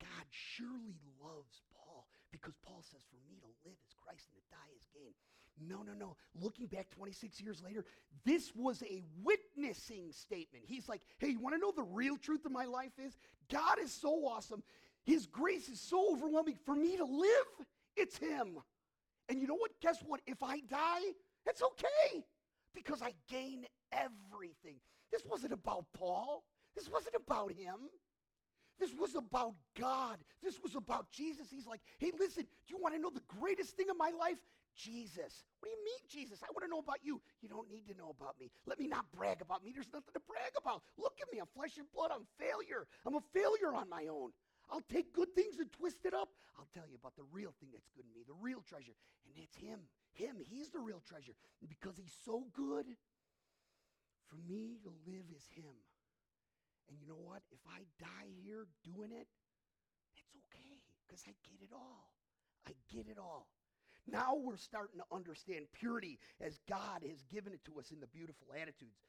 [0.00, 4.44] God surely loves Paul because Paul says, for me to live is Christ and to
[4.48, 5.18] die is gain.
[5.60, 6.16] No, no, no.
[6.40, 7.84] Looking back 26 years later,
[8.24, 10.64] this was a witnessing statement.
[10.66, 13.16] He's like, hey, you want to know the real truth of my life is?
[13.50, 14.62] God is so awesome.
[15.04, 16.56] His grace is so overwhelming.
[16.64, 18.58] For me to live, it's Him.
[19.28, 19.70] And you know what?
[19.80, 20.20] Guess what?
[20.26, 21.12] If I die,
[21.46, 22.24] it's okay
[22.74, 24.76] because I gain everything.
[25.10, 26.44] This wasn't about Paul.
[26.74, 27.76] This wasn't about him.
[28.80, 30.18] This was about God.
[30.42, 31.46] This was about Jesus.
[31.50, 34.38] He's like, hey, listen, do you want to know the greatest thing of my life?
[34.76, 35.46] Jesus.
[35.60, 36.42] What do you mean, Jesus?
[36.42, 37.22] I want to know about you.
[37.40, 38.50] You don't need to know about me.
[38.66, 39.72] Let me not brag about me.
[39.72, 40.82] There's nothing to brag about.
[40.98, 41.38] Look at me.
[41.38, 42.10] I'm flesh and blood.
[42.12, 42.86] I'm failure.
[43.06, 44.30] I'm a failure on my own.
[44.70, 46.28] I'll take good things and twist it up.
[46.58, 48.96] I'll tell you about the real thing that's good in me, the real treasure.
[49.28, 49.80] And it's Him.
[50.14, 50.36] Him.
[50.40, 51.34] He's the real treasure.
[51.60, 52.86] And because He's so good,
[54.28, 55.76] for me to live is Him.
[56.88, 57.42] And you know what?
[57.52, 59.28] If I die here doing it,
[60.16, 62.12] it's okay because I get it all.
[62.66, 63.48] I get it all.
[64.10, 68.06] Now we're starting to understand purity as God has given it to us in the
[68.06, 69.00] beautiful attitudes.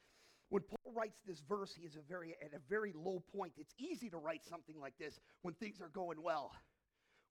[0.49, 3.53] When Paul writes this verse, he is a very, at a very low point.
[3.58, 6.53] It's easy to write something like this when things are going well.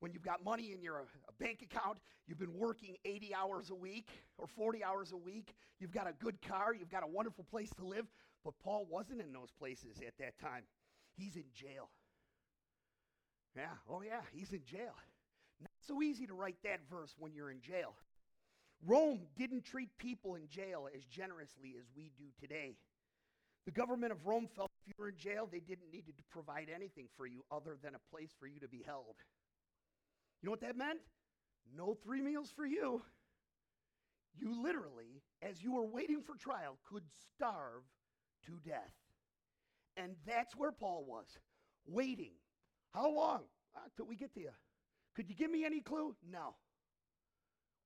[0.01, 1.05] When you've got money in your uh,
[1.39, 5.93] bank account, you've been working 80 hours a week or 40 hours a week, you've
[5.93, 8.07] got a good car, you've got a wonderful place to live.
[8.45, 10.65] But Paul wasn't in those places at that time.
[11.17, 11.89] He's in jail.
[13.57, 14.95] Yeah, oh yeah, he's in jail.
[15.61, 17.95] Not so easy to write that verse when you're in jail.
[18.87, 22.77] Rome didn't treat people in jail as generously as we do today.
[23.65, 26.69] The government of Rome felt if you were in jail, they didn't need to provide
[26.75, 29.17] anything for you other than a place for you to be held.
[30.43, 30.99] You know what that meant?
[31.75, 33.03] No three meals for you.
[34.37, 37.83] You literally, as you were waiting for trial, could starve
[38.47, 38.93] to death.
[39.97, 41.27] And that's where Paul was,
[41.87, 42.33] waiting.
[42.93, 43.43] How long?
[43.77, 44.51] Ah, Until we get to you.
[45.15, 46.15] Could you give me any clue?
[46.27, 46.59] No.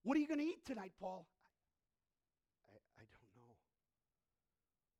[0.02, 1.28] What are you going to eat tonight, Paul?
[2.72, 3.52] I, I, don't know.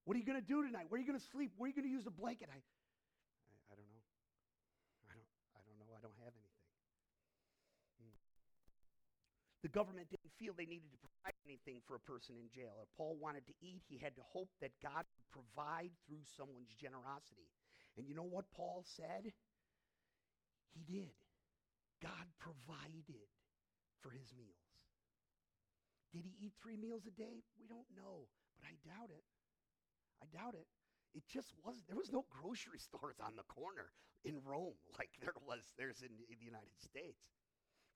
[0.04, 0.92] What are you going to do tonight?
[0.92, 1.56] Where are you going to sleep?
[1.56, 2.52] Where are you going to use a blanket?
[2.52, 4.04] I, I, I don't know.
[5.08, 5.88] I don't, I don't know.
[5.96, 6.68] I don't have anything.
[7.96, 8.16] Hmm.
[9.64, 12.76] The government didn't feel they needed to provide anything for a person in jail.
[12.84, 16.76] If Paul wanted to eat, he had to hope that God would provide through someone's
[16.76, 17.48] generosity.
[17.96, 19.32] And you know what Paul said?
[20.76, 21.16] He did.
[22.02, 23.28] God provided
[24.00, 24.68] for his meals.
[26.12, 27.44] Did he eat three meals a day?
[27.60, 29.24] We don't know, but I doubt it.
[30.22, 30.66] I doubt it.
[31.14, 33.92] It just wasn't, there was no grocery stores on the corner
[34.24, 37.20] in Rome like there was, there's in, in the United States.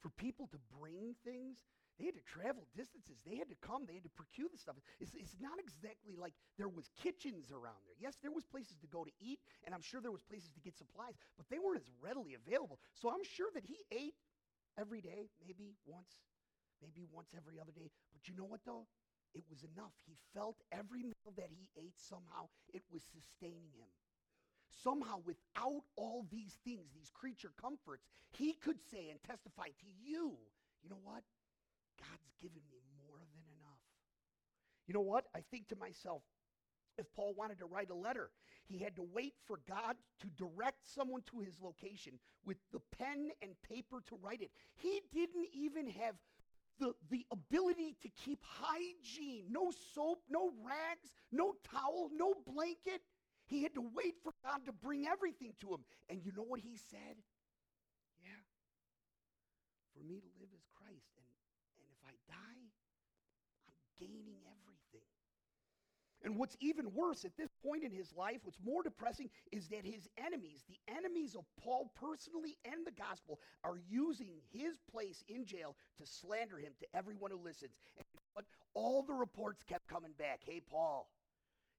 [0.00, 1.62] For people to bring things,
[1.98, 3.20] they had to travel distances.
[3.24, 3.84] They had to come.
[3.86, 4.76] They had to procure the stuff.
[5.00, 7.96] It's, it's not exactly like there was kitchens around there.
[8.00, 10.60] Yes, there was places to go to eat, and I'm sure there was places to
[10.60, 12.80] get supplies, but they weren't as readily available.
[12.94, 14.16] So I'm sure that he ate
[14.78, 16.16] every day, maybe once,
[16.80, 17.90] maybe once every other day.
[18.12, 18.86] But you know what, though?
[19.34, 19.92] It was enough.
[20.04, 23.88] He felt every meal that he ate somehow, it was sustaining him.
[24.82, 30.36] Somehow, without all these things, these creature comforts, he could say and testify to you,
[30.82, 31.22] you know what?
[31.98, 33.82] God's given me more than enough.
[34.86, 35.26] You know what?
[35.34, 36.22] I think to myself,
[36.98, 38.30] if Paul wanted to write a letter,
[38.64, 43.30] he had to wait for God to direct someone to his location with the pen
[43.42, 44.50] and paper to write it.
[44.74, 46.14] He didn't even have
[46.78, 53.02] the, the ability to keep hygiene no soap, no rags, no towel, no blanket.
[53.46, 55.84] He had to wait for God to bring everything to him.
[56.08, 57.20] And you know what he said?
[58.22, 58.40] Yeah.
[59.92, 61.12] For me to live is Christ.
[61.20, 61.28] And,
[61.76, 62.64] and if I die,
[63.68, 65.06] I'm gaining everything.
[66.24, 69.84] And what's even worse at this point in his life, what's more depressing, is that
[69.84, 75.44] his enemies, the enemies of Paul personally and the gospel, are using his place in
[75.44, 77.72] jail to slander him to everyone who listens.
[78.36, 80.40] And all the reports kept coming back.
[80.46, 81.08] Hey, Paul,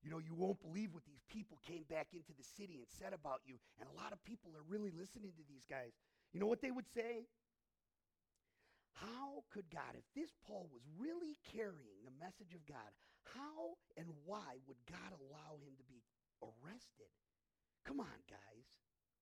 [0.04, 3.14] you know, you won't believe what these people came back into the city and said
[3.14, 3.56] about you.
[3.80, 5.96] And a lot of people are really listening to these guys.
[6.34, 7.28] You know what they would say?
[8.94, 12.92] How could God, if this Paul was really carrying the message of God,
[13.24, 16.02] how and why would God allow him to be
[16.42, 17.12] arrested?
[17.86, 18.68] Come on, guys.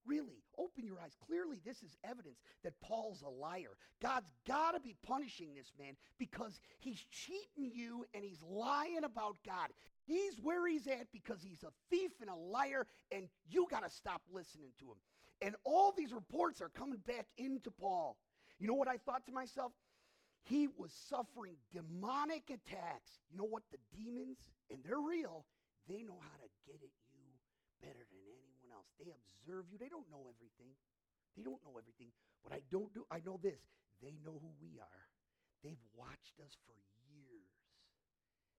[0.06, 1.16] Really, open your eyes.
[1.28, 3.78] Clearly, this is evidence that Paul's a liar.
[4.02, 9.38] God's got to be punishing this man because he's cheating you and he's lying about
[9.46, 9.70] God.
[10.06, 13.90] He's where he's at because he's a thief and a liar, and you got to
[13.92, 14.98] stop listening to him.
[15.44, 18.18] And all these reports are coming back into Paul.
[18.62, 19.74] You know what I thought to myself?
[20.45, 23.17] He was suffering demonic attacks.
[23.34, 23.65] You know what?
[23.74, 24.38] The demons,
[24.69, 25.50] and they're real,
[25.89, 27.26] they know how to get at you
[27.82, 28.86] better than anyone else.
[29.02, 29.82] They observe you.
[29.82, 30.78] They don't know everything.
[31.34, 32.13] They don't know everything.
[32.45, 33.65] But I don't do I know this.
[33.97, 35.06] They know who we are.
[35.65, 36.78] They've watched us for
[37.10, 37.54] years.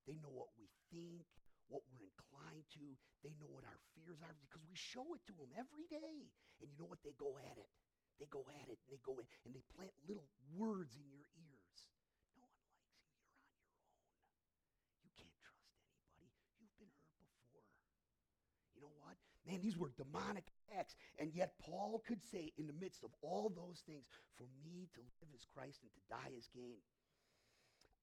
[0.07, 1.27] They know what we think,
[1.71, 2.87] what we're inclined to.
[3.23, 6.27] They know what our fears are because we show it to them every day.
[6.59, 7.03] And you know what?
[7.07, 7.71] They go at it.
[8.23, 11.27] They go at it and they go in and they plant little words in your
[11.43, 11.79] ears.
[12.39, 13.03] No one likes you.
[13.11, 15.03] You're on your own.
[15.03, 16.31] You can't trust anybody.
[16.63, 17.67] You've been hurt before.
[18.79, 19.19] You know what?
[19.43, 20.95] Man, these were demonic acts.
[21.19, 24.07] And yet Paul could say in the midst of all those things,
[24.39, 26.79] for me to live as Christ and to die as gain.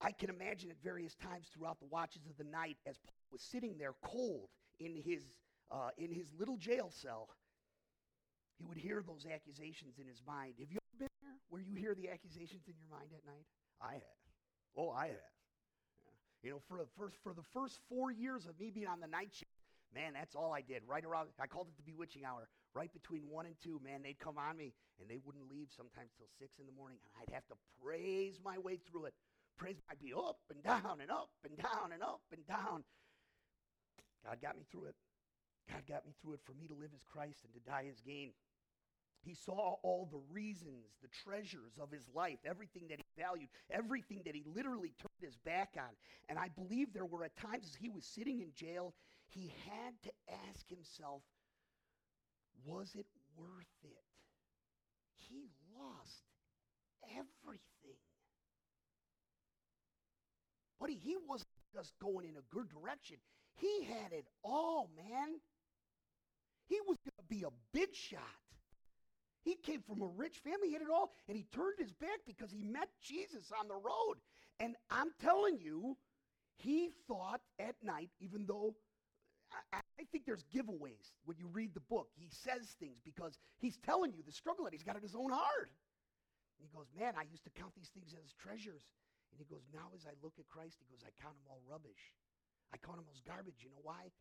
[0.03, 3.41] I can imagine at various times throughout the watches of the night as Paul was
[3.41, 4.51] sitting there cold
[4.83, 5.23] in his,
[5.71, 7.29] uh, in his little jail cell,
[8.59, 10.59] he would hear those accusations in his mind.
[10.59, 13.47] Have you ever been there where you hear the accusations in your mind at night?
[13.79, 14.19] I have.
[14.75, 15.31] Oh, I have.
[16.03, 16.11] Yeah.
[16.43, 19.07] You know, for the first for the first four years of me being on the
[19.07, 19.55] night shift,
[19.95, 20.83] man, that's all I did.
[20.85, 22.51] Right around, I called it the bewitching hour.
[22.75, 26.11] Right between one and two, man, they'd come on me and they wouldn't leave sometimes
[26.19, 29.15] till six in the morning, and I'd have to praise my way through it.
[29.57, 32.83] Praise, I'd be up and down and up and down and up and down.
[34.23, 34.95] God got me through it.
[35.71, 38.01] God got me through it for me to live as Christ and to die as
[38.01, 38.31] gain.
[39.21, 44.21] He saw all the reasons, the treasures of his life, everything that he valued, everything
[44.25, 45.89] that he literally turned his back on.
[46.29, 48.93] And I believe there were at times as he was sitting in jail,
[49.27, 50.11] he had to
[50.47, 51.21] ask himself,
[52.65, 53.05] was it
[53.37, 54.03] worth it?
[55.27, 56.23] He lost
[57.11, 57.99] everything.
[60.79, 63.17] Buddy, he wasn't just going in a good direction.
[63.55, 65.35] He had it all, man.
[66.67, 68.21] He was going to be a big shot.
[69.41, 72.19] He came from a rich family, he had it all, and he turned his back
[72.27, 74.15] because he met Jesus on the road.
[74.59, 75.95] And I'm telling you,
[76.57, 78.75] he thought at night, even though
[79.73, 82.09] I, I, think there's giveaways when you read the book.
[82.13, 85.31] He says things because he's telling you the struggle that he's got in his own
[85.31, 85.71] heart.
[86.57, 88.83] And he goes, Man, I used to count these things as treasures.
[89.31, 91.61] And he goes, Now as I look at Christ, he goes, I count them all
[91.65, 92.13] rubbish.
[92.73, 93.65] I count them as garbage.
[93.65, 94.13] You know why?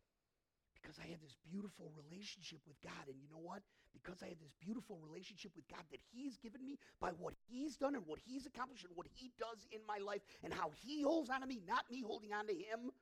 [0.81, 3.03] Because I had this beautiful relationship with God.
[3.07, 3.61] And you know what?
[3.91, 7.75] Because I had this beautiful relationship with God that He's given me by what He's
[7.75, 11.01] done and what He's accomplished and what He does in my life and how He
[11.03, 12.95] holds on to me, not me holding on to Him.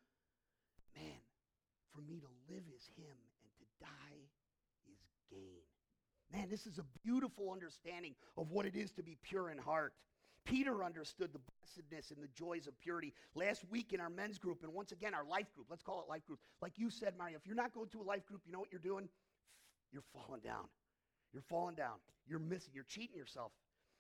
[0.98, 1.22] Man,
[1.94, 4.22] for me to live is Him and to die
[4.90, 5.66] is gain.
[6.34, 9.94] Man, this is a beautiful understanding of what it is to be pure in heart.
[10.48, 13.14] Peter understood the blessedness and the joys of purity.
[13.36, 16.10] Last week in our men's group, and once again, our life group, let's call it
[16.10, 16.40] life group.
[16.62, 18.72] Like you said, Mario, if you're not going to a life group, you know what
[18.72, 19.10] you're doing?
[19.92, 20.66] You're falling down.
[21.34, 21.96] You're falling down.
[22.28, 22.72] You're missing.
[22.74, 23.52] You're cheating yourself.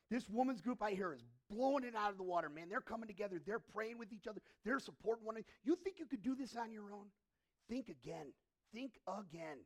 [0.09, 2.69] This woman's group I hear is blowing it out of the water, man.
[2.69, 3.41] They're coming together.
[3.45, 4.39] They're praying with each other.
[4.63, 5.47] They're supporting one another.
[5.65, 7.07] You think you could do this on your own?
[7.69, 8.27] Think again.
[8.73, 9.57] Think again.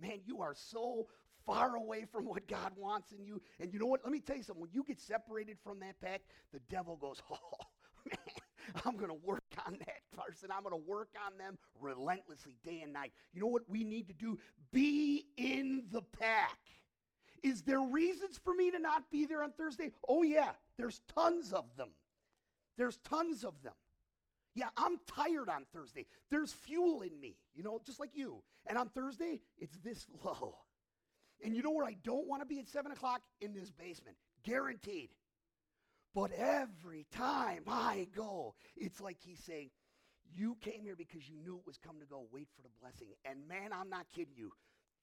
[0.00, 1.08] Man, you are so
[1.46, 3.40] far away from what God wants in you.
[3.60, 4.00] And you know what?
[4.04, 4.62] Let me tell you something.
[4.62, 7.36] When you get separated from that pack, the devil goes, oh,
[8.06, 10.50] man, I'm going to work on that person.
[10.50, 13.12] I'm going to work on them relentlessly day and night.
[13.32, 14.38] You know what we need to do?
[14.72, 16.58] Be in the pack.
[17.42, 19.90] Is there reasons for me to not be there on Thursday?
[20.08, 20.50] Oh, yeah.
[20.78, 21.88] There's tons of them.
[22.78, 23.74] There's tons of them.
[24.54, 26.06] Yeah, I'm tired on Thursday.
[26.30, 28.42] There's fuel in me, you know, just like you.
[28.66, 30.56] And on Thursday, it's this low.
[31.44, 33.20] And you know where I don't want to be at 7 o'clock?
[33.40, 34.16] In this basement.
[34.44, 35.10] Guaranteed.
[36.14, 39.70] But every time I go, it's like he's saying,
[40.34, 42.26] You came here because you knew it was coming to go.
[42.32, 43.08] Wait for the blessing.
[43.24, 44.52] And man, I'm not kidding you.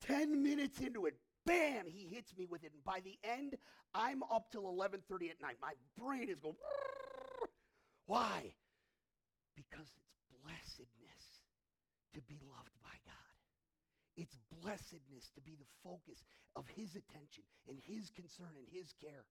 [0.06, 2.72] 10 minutes into it, bam, he hits me with it.
[2.74, 3.56] And by the end,
[3.94, 5.58] I'm up till 11:30 at night.
[5.62, 6.56] My brain is going,
[8.06, 8.54] why?
[9.56, 11.42] Because it's blessedness
[12.14, 12.79] to be loved.
[14.20, 16.26] It's blessedness to be the focus
[16.58, 19.24] of his attention and his concern and his care.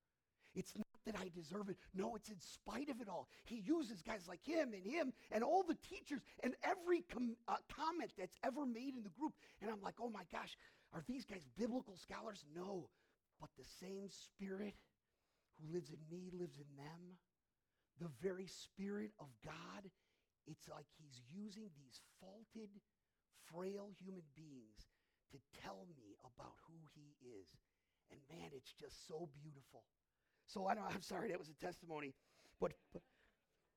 [0.54, 1.76] It's not that I deserve it.
[1.92, 3.28] No, it's in spite of it all.
[3.44, 7.60] He uses guys like him and him and all the teachers and every com- uh,
[7.68, 9.34] comment that's ever made in the group.
[9.60, 10.56] And I'm like, oh my gosh,
[10.94, 12.46] are these guys biblical scholars?
[12.56, 12.88] No.
[13.40, 14.74] But the same spirit
[15.60, 17.18] who lives in me lives in them.
[18.00, 19.84] The very spirit of God,
[20.46, 22.70] it's like he's using these faulted,
[23.52, 24.88] frail human beings
[25.32, 27.48] to tell me about who he is.
[28.10, 29.82] And man, it's just so beautiful.
[30.46, 32.14] So I don't I'm sorry that was a testimony.
[32.60, 33.02] But, but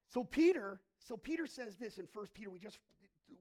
[0.10, 2.80] so Peter, so Peter says this in First Peter, we just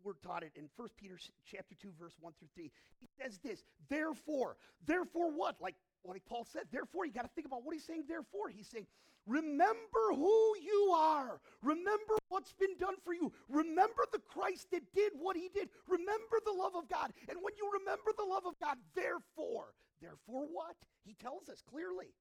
[0.05, 2.71] we're taught it in First Peter chapter 2, verse 1 through 3.
[3.01, 5.57] He says this, therefore, therefore what?
[5.61, 8.49] Like like Paul said, therefore, you got to think about what he's saying, therefore.
[8.49, 8.87] He's saying,
[9.27, 11.41] remember who you are.
[11.63, 13.33] Remember what's been done for you.
[13.49, 15.69] Remember the Christ that did what he did.
[15.87, 17.13] Remember the love of God.
[17.29, 20.77] And when you remember the love of God, therefore, therefore what?
[21.05, 22.15] He tells us clearly.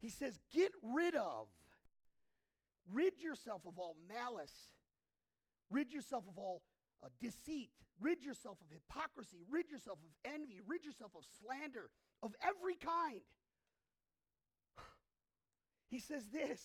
[0.00, 1.46] He says, get rid of,
[2.92, 4.52] rid yourself of all malice,
[5.70, 6.62] rid yourself of all
[7.04, 11.90] uh, deceit, rid yourself of hypocrisy, rid yourself of envy, rid yourself of slander,
[12.22, 13.20] of every kind.
[15.90, 16.60] He says this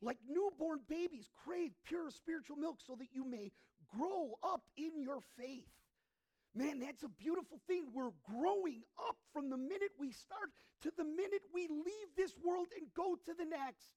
[0.00, 3.50] like newborn babies, crave pure spiritual milk so that you may
[3.96, 5.66] grow up in your faith.
[6.54, 7.86] Man, that's a beautiful thing.
[7.92, 10.50] We're growing up from the minute we start
[10.82, 13.90] to the minute we leave this world and go to the next.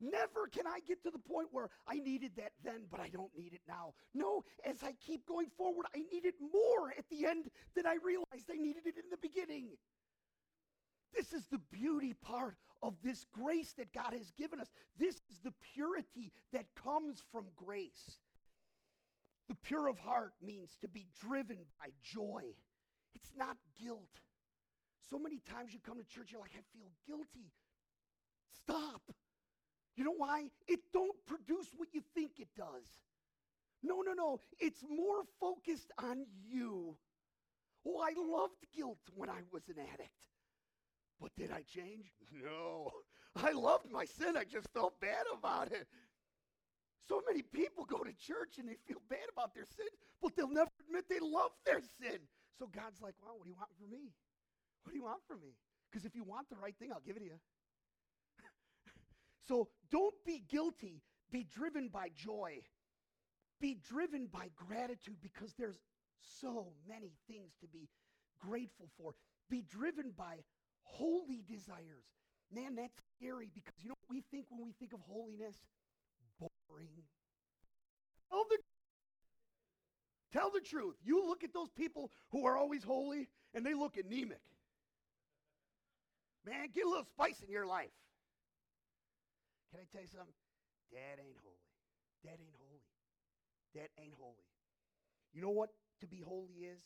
[0.00, 3.36] Never can I get to the point where I needed that then, but I don't
[3.36, 3.94] need it now.
[4.14, 7.96] No, as I keep going forward, I need it more at the end than I
[8.02, 9.68] realized I needed it in the beginning.
[11.14, 14.68] This is the beauty part of this grace that God has given us.
[14.98, 18.18] This is the purity that comes from grace.
[19.48, 22.42] The pure of heart means to be driven by joy.
[23.14, 24.20] It's not guilt.
[25.10, 27.52] So many times you come to church, you're like, I feel guilty.
[28.62, 29.02] Stop.
[29.96, 30.48] You know why?
[30.68, 32.86] It don't produce what you think it does.
[33.82, 34.40] No, no, no.
[34.58, 36.96] It's more focused on you.
[37.86, 40.10] Oh, I loved guilt when I was an addict.
[41.20, 42.12] But did I change?
[42.42, 42.90] No.
[43.36, 44.36] I loved my sin.
[44.36, 45.86] I just felt bad about it.
[47.08, 49.90] So many people go to church and they feel bad about their sin,
[50.22, 52.20] but they'll never admit they love their sin.
[52.58, 54.12] So God's like, well, what do you want from me?
[54.84, 55.56] What do you want from me?
[55.90, 57.40] Because if you want the right thing, I'll give it to you.
[59.46, 61.02] So don't be guilty.
[61.30, 62.60] Be driven by joy.
[63.60, 65.78] Be driven by gratitude because there's
[66.20, 67.88] so many things to be
[68.40, 69.14] grateful for.
[69.48, 70.36] Be driven by
[70.82, 72.06] holy desires.
[72.52, 75.56] Man, that's scary because you know what we think when we think of holiness?
[76.38, 76.88] Boring.
[78.30, 78.58] Tell the,
[80.32, 80.96] tell the truth.
[81.04, 84.40] You look at those people who are always holy and they look anemic.
[86.46, 87.90] Man, get a little spice in your life.
[89.80, 90.36] Can I tell you something?
[90.92, 91.64] That ain't holy.
[92.28, 92.84] That ain't holy.
[93.72, 94.44] That ain't holy.
[95.32, 95.70] You know what
[96.00, 96.84] to be holy is?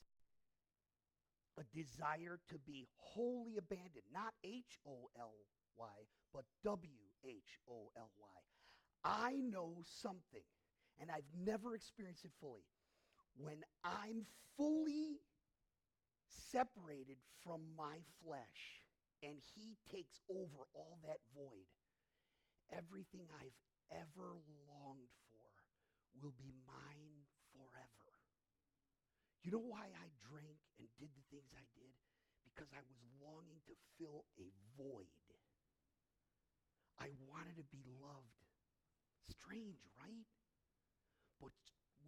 [1.58, 5.34] a desire to be wholly abandoned, not H O L
[5.76, 5.86] Y,
[6.32, 6.90] but W
[7.24, 8.40] H O L Y.
[9.04, 10.42] I know something,
[11.00, 12.66] and I've never experienced it fully.
[13.36, 14.26] When I'm
[14.56, 15.20] fully
[16.26, 18.82] separated from my flesh
[19.22, 21.70] and he takes over all that void,
[22.72, 23.58] everything I've
[23.92, 24.38] ever
[24.68, 25.50] longed for
[26.20, 28.10] will be mine forever.
[29.44, 31.92] You know why I drank and did the things I did?
[32.48, 34.48] Because I was longing to fill a
[34.78, 35.12] void.
[36.96, 38.40] I wanted to be loved.
[39.26, 40.28] Strange, right?
[41.40, 41.52] But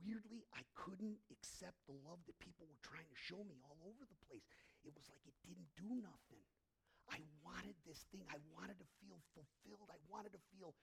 [0.00, 4.06] weirdly, I couldn't accept the love that people were trying to show me all over
[4.06, 4.46] the place.
[4.86, 6.44] It was like it didn't do nothing.
[7.10, 8.26] I wanted this thing.
[8.28, 9.88] I wanted to feel fulfilled.
[9.90, 10.74] I wanted to feel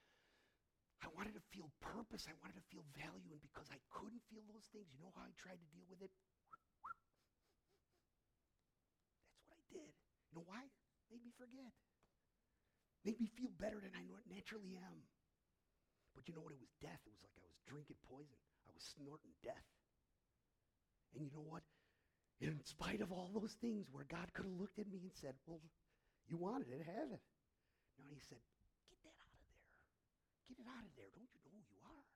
[1.03, 2.23] I wanted to feel purpose.
[2.31, 3.35] I wanted to feel value.
[3.35, 5.99] And because I couldn't feel those things, you know how I tried to deal with
[5.99, 6.07] it?
[9.27, 9.91] That's what I did.
[10.31, 10.63] You know why?
[11.11, 11.75] Made me forget.
[13.03, 15.03] Made me feel better than I naturally am.
[16.15, 16.55] But you know what?
[16.55, 17.03] It was death.
[17.03, 18.39] It was like I was drinking poison.
[18.63, 19.67] I was snorting death.
[21.11, 21.67] And you know what?
[22.39, 25.35] In spite of all those things where God could have looked at me and said,
[25.45, 25.59] well,
[26.27, 27.23] you wanted it, have it.
[27.99, 28.41] No, he said,
[28.89, 29.59] get that out of there.
[30.49, 31.11] Get it out of there.
[31.15, 32.07] Don't you know who you are?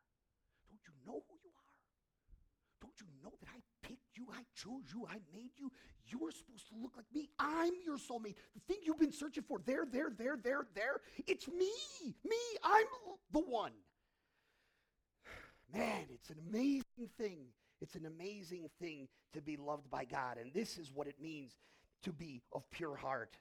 [0.70, 1.78] Don't you know who you are?
[2.82, 4.28] Don't you know that I picked you?
[4.32, 5.06] I chose you.
[5.10, 5.72] I made you.
[6.06, 7.30] You're supposed to look like me.
[7.40, 8.36] I'm your soulmate.
[8.56, 11.02] The thing you've been searching for, there, there, there, there, there.
[11.26, 11.72] It's me.
[12.24, 12.38] Me.
[12.64, 12.86] I'm
[13.32, 13.74] the one.
[15.74, 17.48] Man, it's an amazing thing.
[17.82, 20.38] It's an amazing thing to be loved by God.
[20.38, 21.58] And this is what it means
[22.04, 23.38] to be of pure heart.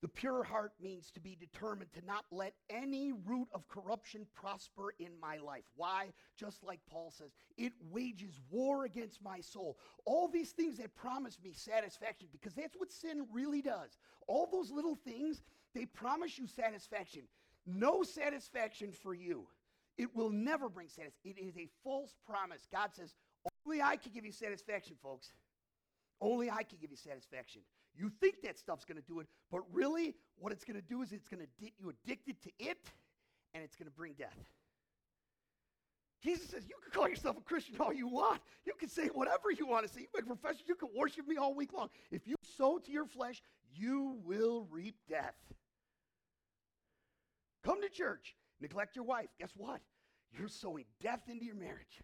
[0.00, 4.94] The pure heart means to be determined to not let any root of corruption prosper
[5.00, 5.64] in my life.
[5.74, 6.12] Why?
[6.38, 9.76] Just like Paul says, it wages war against my soul.
[10.04, 13.98] All these things that promise me satisfaction, because that's what sin really does.
[14.28, 15.42] All those little things,
[15.74, 17.22] they promise you satisfaction.
[17.66, 19.48] No satisfaction for you.
[19.96, 21.34] It will never bring satisfaction.
[21.36, 22.68] It is a false promise.
[22.70, 23.14] God says,
[23.66, 25.32] only I can give you satisfaction, folks.
[26.20, 27.62] Only I can give you satisfaction.
[27.98, 31.02] You think that stuff's going to do it, but really, what it's going to do
[31.02, 32.78] is it's going to get you addicted to it,
[33.54, 34.38] and it's going to bring death.
[36.22, 38.40] Jesus says, You can call yourself a Christian all you want.
[38.64, 40.00] You can say whatever you want to say.
[40.00, 41.88] You can profess, you can worship me all week long.
[42.12, 43.42] If you sow to your flesh,
[43.74, 45.34] you will reap death.
[47.64, 49.28] Come to church, neglect your wife.
[49.40, 49.80] Guess what?
[50.38, 52.00] You're sowing death into your marriage.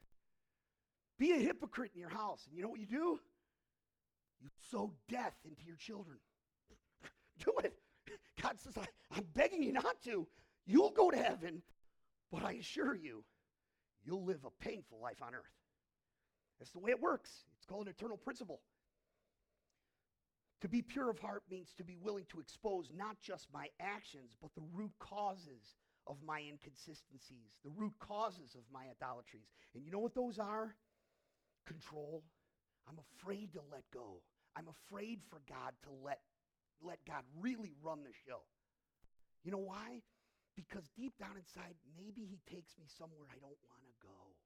[1.18, 2.44] Be a hypocrite in your house.
[2.46, 3.20] And you know what you do?
[4.44, 6.18] You sow death into your children.
[7.44, 7.72] do it.
[8.42, 8.84] God says, I,
[9.16, 10.26] I'm begging you not to.
[10.66, 11.62] You'll go to heaven,
[12.30, 13.24] but I assure you,
[14.04, 15.56] you'll live a painful life on earth.
[16.58, 17.30] That's the way it works.
[17.56, 18.60] It's called an eternal principle.
[20.60, 24.36] To be pure of heart means to be willing to expose not just my actions,
[24.42, 25.76] but the root causes
[26.06, 29.48] of my inconsistencies, the root causes of my idolatries.
[29.74, 30.74] And you know what those are?
[31.66, 32.22] Control.
[32.86, 34.20] I'm afraid to let go.
[34.56, 36.22] I'm afraid for God to let,
[36.82, 38.46] let God really run the show.
[39.42, 40.02] You know why?
[40.54, 44.38] Because deep down inside, maybe he takes me somewhere I don't want to go.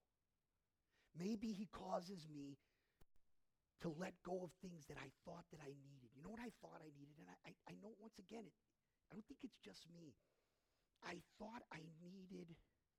[1.13, 2.57] Maybe he causes me
[3.85, 6.11] to let go of things that I thought that I needed.
[6.17, 7.15] You know what I thought I needed?
[7.21, 8.57] And I, I, I know, once again, it,
[9.11, 10.17] I don't think it's just me.
[11.05, 12.51] I thought I needed,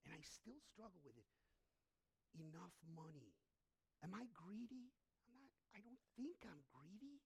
[0.08, 1.28] and I still struggle with it,
[2.40, 3.36] enough money.
[4.00, 4.96] Am I greedy?
[5.74, 7.22] I don't think I'm greedy.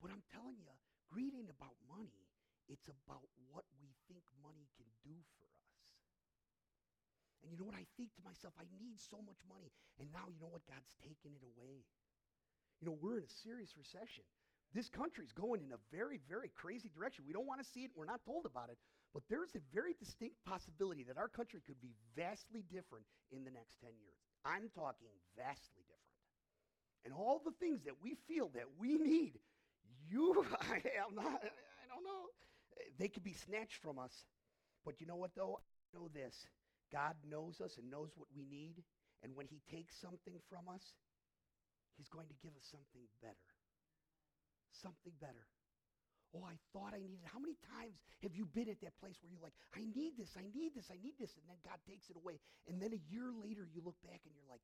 [0.00, 0.72] But I'm telling you,
[1.12, 2.24] greed ain't about money.
[2.70, 5.86] It's about what we think money can do for us.
[7.42, 7.76] And you know what?
[7.76, 9.72] I think to myself, I need so much money.
[10.00, 10.64] And now you know what?
[10.68, 11.84] God's taken it away.
[12.80, 14.24] You know, we're in a serious recession.
[14.72, 17.26] This country's going in a very, very crazy direction.
[17.26, 17.90] We don't want to see it.
[17.96, 18.78] We're not told about it.
[19.10, 23.50] But there's a very distinct possibility that our country could be vastly different in the
[23.50, 24.22] next 10 years.
[24.46, 25.89] I'm talking vastly different.
[27.04, 29.38] And all the things that we feel that we need,
[30.08, 32.28] you, I am not, I don't know.
[32.98, 34.12] They could be snatched from us.
[34.84, 35.60] But you know what, though?
[35.60, 36.46] I know this
[36.92, 38.82] God knows us and knows what we need.
[39.22, 40.82] And when He takes something from us,
[41.96, 43.52] He's going to give us something better.
[44.72, 45.44] Something better.
[46.30, 47.26] Oh, I thought I needed.
[47.26, 50.38] How many times have you been at that place where you're like, I need this,
[50.38, 52.38] I need this, I need this, and then God takes it away.
[52.70, 54.62] And then a year later you look back and you're like,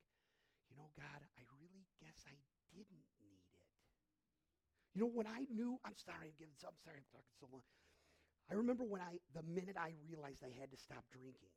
[0.71, 2.37] you know, God, I really guess I
[2.73, 3.63] didn't need it.
[4.97, 7.67] You know, when I knew, I'm sorry, I'm giving, I'm sorry, I'm talking so long.
[8.49, 11.53] I remember when I, the minute I realized I had to stop drinking.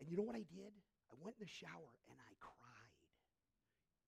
[0.00, 0.72] And you know what I did?
[1.10, 2.96] I went in the shower and I cried.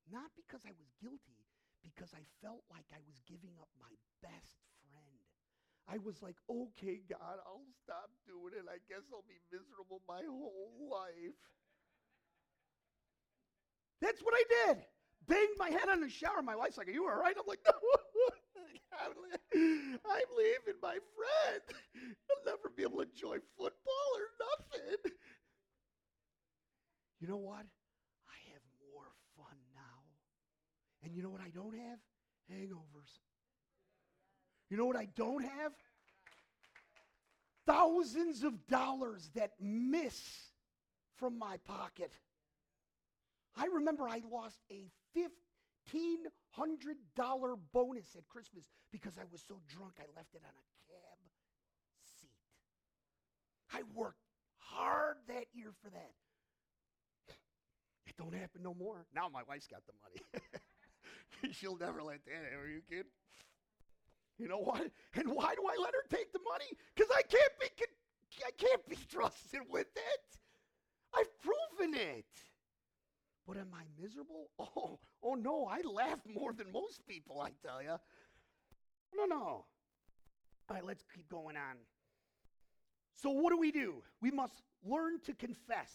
[0.09, 1.45] Not because I was guilty,
[1.85, 3.93] because I felt like I was giving up my
[4.25, 5.21] best friend.
[5.89, 8.69] I was like, okay, God, I'll stop doing it.
[8.69, 11.37] I guess I'll be miserable my whole life.
[14.01, 14.79] That's what I did.
[15.27, 16.43] Banged my head on the shower.
[16.43, 17.37] My wife's like, Are you all right?
[17.39, 17.73] I'm like, No,
[19.01, 19.13] I'm,
[20.37, 21.63] leaving my friend.
[22.31, 25.13] I'll never be able to enjoy football or nothing.
[27.21, 27.67] You know what?
[28.29, 30.05] I have more fun now.
[31.03, 31.99] And you know what I don't have?
[32.51, 33.19] Hangovers.
[34.71, 35.73] You know what I don't have?
[37.67, 40.21] Thousands of dollars that miss
[41.17, 42.13] from my pocket.
[43.59, 50.07] I remember I lost a $1,500 bonus at Christmas because I was so drunk I
[50.17, 51.19] left it on a cab
[52.21, 52.31] seat.
[53.73, 54.23] I worked
[54.59, 56.13] hard that year for that.
[58.07, 59.07] It don't happen no more.
[59.15, 60.23] Now my wife's got the money.
[61.53, 62.59] She'll never let that happen.
[62.59, 63.11] Are you kidding?
[64.39, 64.93] You know what?
[65.15, 66.71] And why do I let her take the money?
[66.95, 67.69] Because I can't be
[68.47, 70.39] I can't be trusted with it.
[71.15, 72.27] I've proven it.
[73.49, 74.51] But am I miserable?
[74.77, 77.97] Oh, oh no, I laugh more than most people, I tell you.
[79.17, 79.37] No, no.
[79.37, 79.67] All
[80.71, 81.77] right, let's keep going on.
[83.17, 84.03] So, what do we do?
[84.21, 85.91] We must learn to confess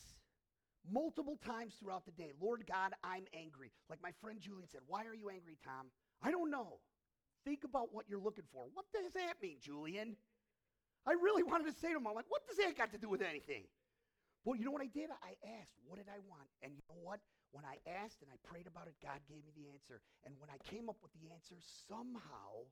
[0.91, 3.71] multiple times throughout the day Lord God, I'm angry.
[3.89, 5.87] Like my friend Julian said, Why are you angry, Tom?
[6.21, 6.79] I don't know.
[7.45, 8.65] Think about what you're looking for.
[8.73, 10.15] What does that mean, Julian?
[11.05, 13.09] I really wanted to say to him, I'm like, What does that got to do
[13.09, 13.63] with anything?
[14.43, 15.07] Well, you know what I did?
[15.23, 16.47] I asked, What did I want?
[16.59, 17.23] And you know what?
[17.55, 20.01] When I asked and I prayed about it, God gave me the answer.
[20.27, 21.55] And when I came up with the answer,
[21.87, 22.67] somehow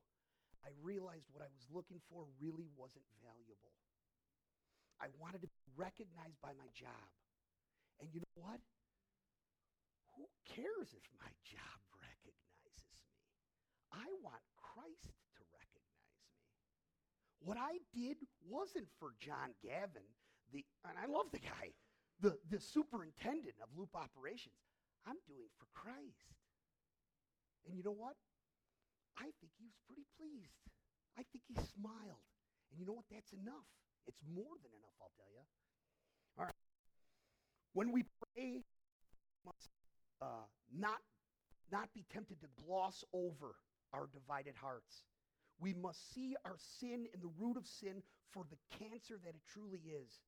[0.65, 3.73] I realized what I was looking for really wasn't valuable.
[4.97, 7.09] I wanted to be recognized by my job.
[8.01, 8.61] And you know what?
[10.17, 13.21] Who cares if my job recognizes me?
[13.93, 16.17] I want Christ to recognize me.
[17.41, 20.05] What I did wasn't for John Gavin,
[20.53, 21.73] the and I love the guy,
[22.19, 24.55] the, the superintendent of loop operations.
[25.07, 26.29] I'm doing for Christ.
[27.65, 28.15] And you know what?
[29.17, 30.53] I think he was pretty pleased.
[31.17, 32.25] I think he smiled.
[32.69, 33.09] And you know what?
[33.11, 33.69] That's enough.
[34.07, 35.45] It's more than enough, I'll tell you.
[36.37, 36.61] All right.
[37.73, 39.69] When we pray, we must
[40.21, 41.01] uh, not,
[41.71, 43.55] not be tempted to gloss over
[43.93, 45.03] our divided hearts.
[45.59, 49.41] We must see our sin and the root of sin for the cancer that it
[49.51, 50.19] truly is.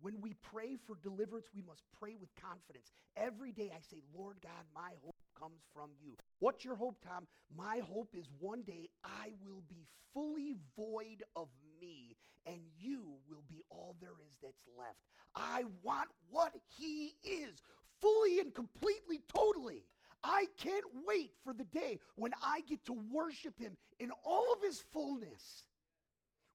[0.00, 2.92] When we pray for deliverance, we must pray with confidence.
[3.16, 6.12] Every day I say, Lord God, my hope comes from you.
[6.38, 7.26] What's your hope, Tom?
[7.56, 11.48] My hope is one day I will be fully void of
[11.80, 14.98] me, and you will be all there is that's left.
[15.34, 17.62] I want what he is,
[18.00, 19.84] fully and completely, totally.
[20.22, 24.62] I can't wait for the day when I get to worship him in all of
[24.62, 25.64] his fullness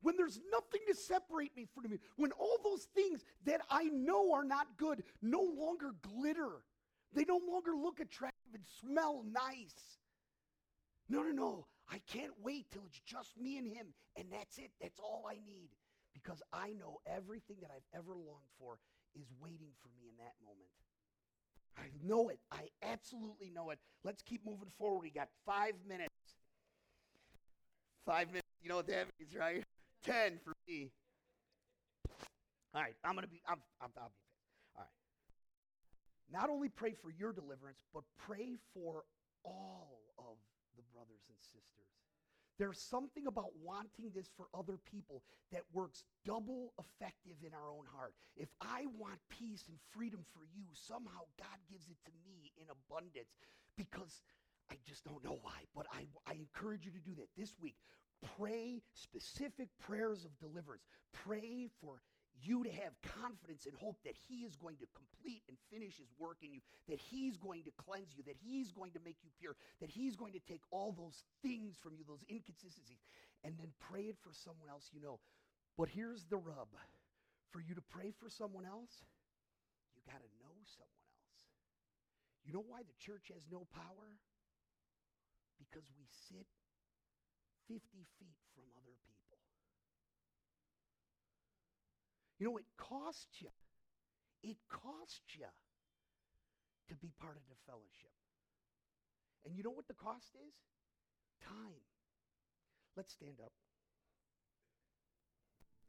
[0.04, 4.34] when there's nothing to separate me from him, when all those things that I know
[4.34, 6.62] are not good no longer glitter,
[7.14, 9.98] they no longer look attractive and smell nice.
[11.10, 11.66] No, no, no.
[11.90, 13.88] I can't wait till it's just me and him,
[14.18, 14.72] and that's it.
[14.82, 15.70] That's all I need.
[16.14, 18.78] Because I know everything that I've ever longed for
[19.16, 20.70] is waiting for me in that moment.
[21.78, 22.40] I know it.
[22.52, 23.80] I absolutely know it.
[24.04, 25.02] Let's keep moving forward.
[25.02, 26.14] We got five minutes.
[28.06, 28.48] Five minutes.
[28.62, 29.63] You know what that means, right?
[30.04, 30.92] 10 for me.
[32.74, 34.76] All right, I'm going to be, I'm, I'm, I'll be fast.
[34.76, 36.42] All right.
[36.42, 39.04] Not only pray for your deliverance, but pray for
[39.44, 40.38] all of
[40.76, 41.94] the brothers and sisters.
[42.60, 47.86] There's something about wanting this for other people that works double effective in our own
[47.96, 48.14] heart.
[48.38, 52.68] If I want peace and freedom for you, somehow God gives it to me in
[52.70, 53.34] abundance
[53.76, 54.22] because
[54.70, 55.66] I just don't know why.
[55.76, 57.76] But I, I encourage you to do that this week.
[58.38, 60.84] Pray specific prayers of deliverance.
[61.12, 62.02] Pray for
[62.42, 66.12] you to have confidence and hope that He is going to complete and finish His
[66.18, 69.30] work in you, that He's going to cleanse you, that He's going to make you
[69.40, 73.04] pure, that He's going to take all those things from you, those inconsistencies,
[73.44, 75.20] and then pray it for someone else you know.
[75.78, 76.70] But here's the rub
[77.54, 79.06] for you to pray for someone else,
[79.94, 81.40] you got to know someone else.
[82.42, 84.18] You know why the church has no power?
[85.62, 86.50] Because we sit
[87.68, 87.80] 50
[88.20, 89.40] feet from other people.
[92.40, 93.50] You know, it costs you.
[94.44, 95.48] It costs you
[96.90, 98.12] to be part of the fellowship.
[99.46, 100.54] And you know what the cost is?
[101.48, 101.84] Time.
[102.96, 103.52] Let's stand up.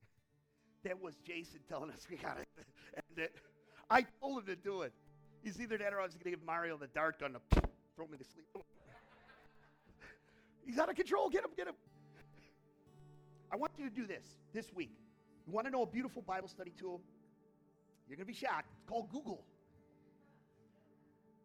[0.84, 2.44] that was Jason telling us we got to
[3.22, 3.34] it.
[3.90, 4.92] I told him to do it.
[5.42, 7.40] He's either that or I was going to give Mario the dart gun to
[7.96, 8.46] throw me to sleep.
[10.66, 11.30] He's out of control.
[11.30, 11.74] Get him, get him.
[13.52, 14.96] I want you to do this this week.
[15.46, 17.00] You want to know a beautiful Bible study tool?
[18.08, 18.66] You're going to be shocked.
[18.76, 19.44] It's called Google.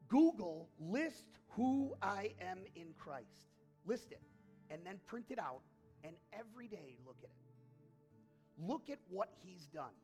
[0.07, 3.45] Google list who I am in Christ.
[3.85, 4.21] List it
[4.69, 5.61] and then print it out
[6.03, 8.67] and every day look at it.
[8.67, 9.95] Look at what he's done.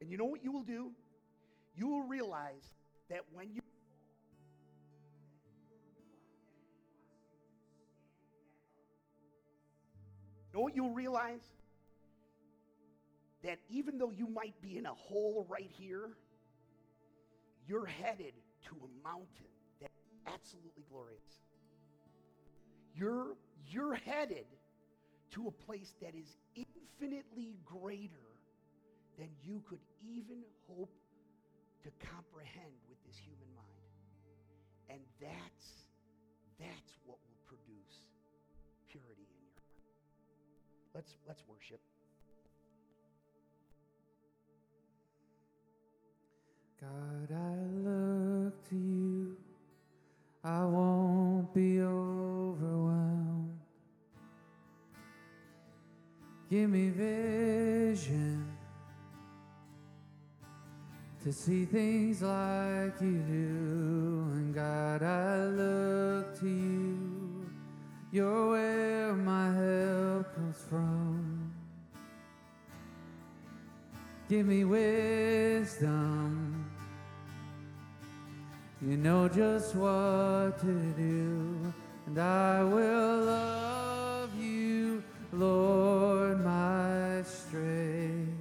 [0.00, 0.90] And you know what you will do?
[1.76, 2.74] You will realize
[3.08, 3.59] that when you
[10.70, 11.42] what you'll realize?
[13.42, 16.10] That even though you might be in a hole right here,
[17.66, 18.34] you're headed
[18.66, 19.50] to a mountain
[19.80, 19.92] that's
[20.26, 21.40] absolutely glorious.
[22.94, 24.44] You're, you're headed
[25.32, 28.28] to a place that is infinitely greater
[29.18, 30.92] than you could even hope
[31.82, 33.70] to comprehend with this human mind.
[34.90, 35.66] And that's,
[36.58, 37.18] that's what
[41.00, 41.80] Let's, let's worship.
[46.78, 47.54] God, I
[47.88, 49.34] look to you.
[50.44, 53.58] I won't be overwhelmed.
[56.50, 58.46] Give me vision
[61.24, 64.32] to see things like you do.
[64.34, 67.09] And God, I look to you.
[68.12, 71.52] You're where my help comes from.
[74.28, 76.68] Give me wisdom.
[78.82, 81.72] You know just what to do,
[82.06, 88.32] and I will love you, Lord, my strength.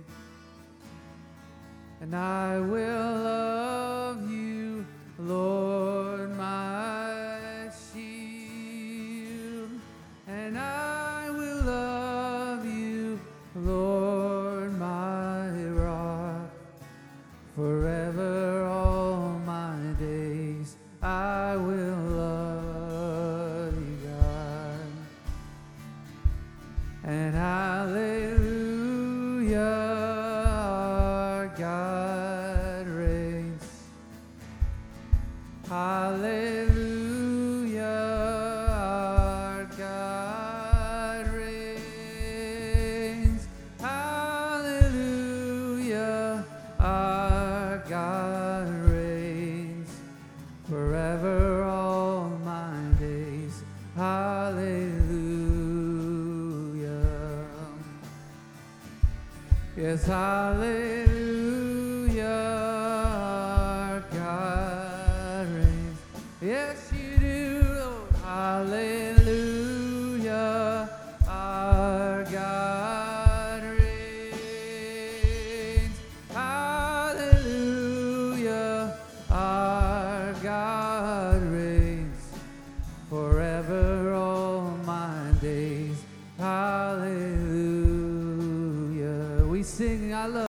[2.01, 4.83] And I will love you,
[5.19, 5.58] Lord,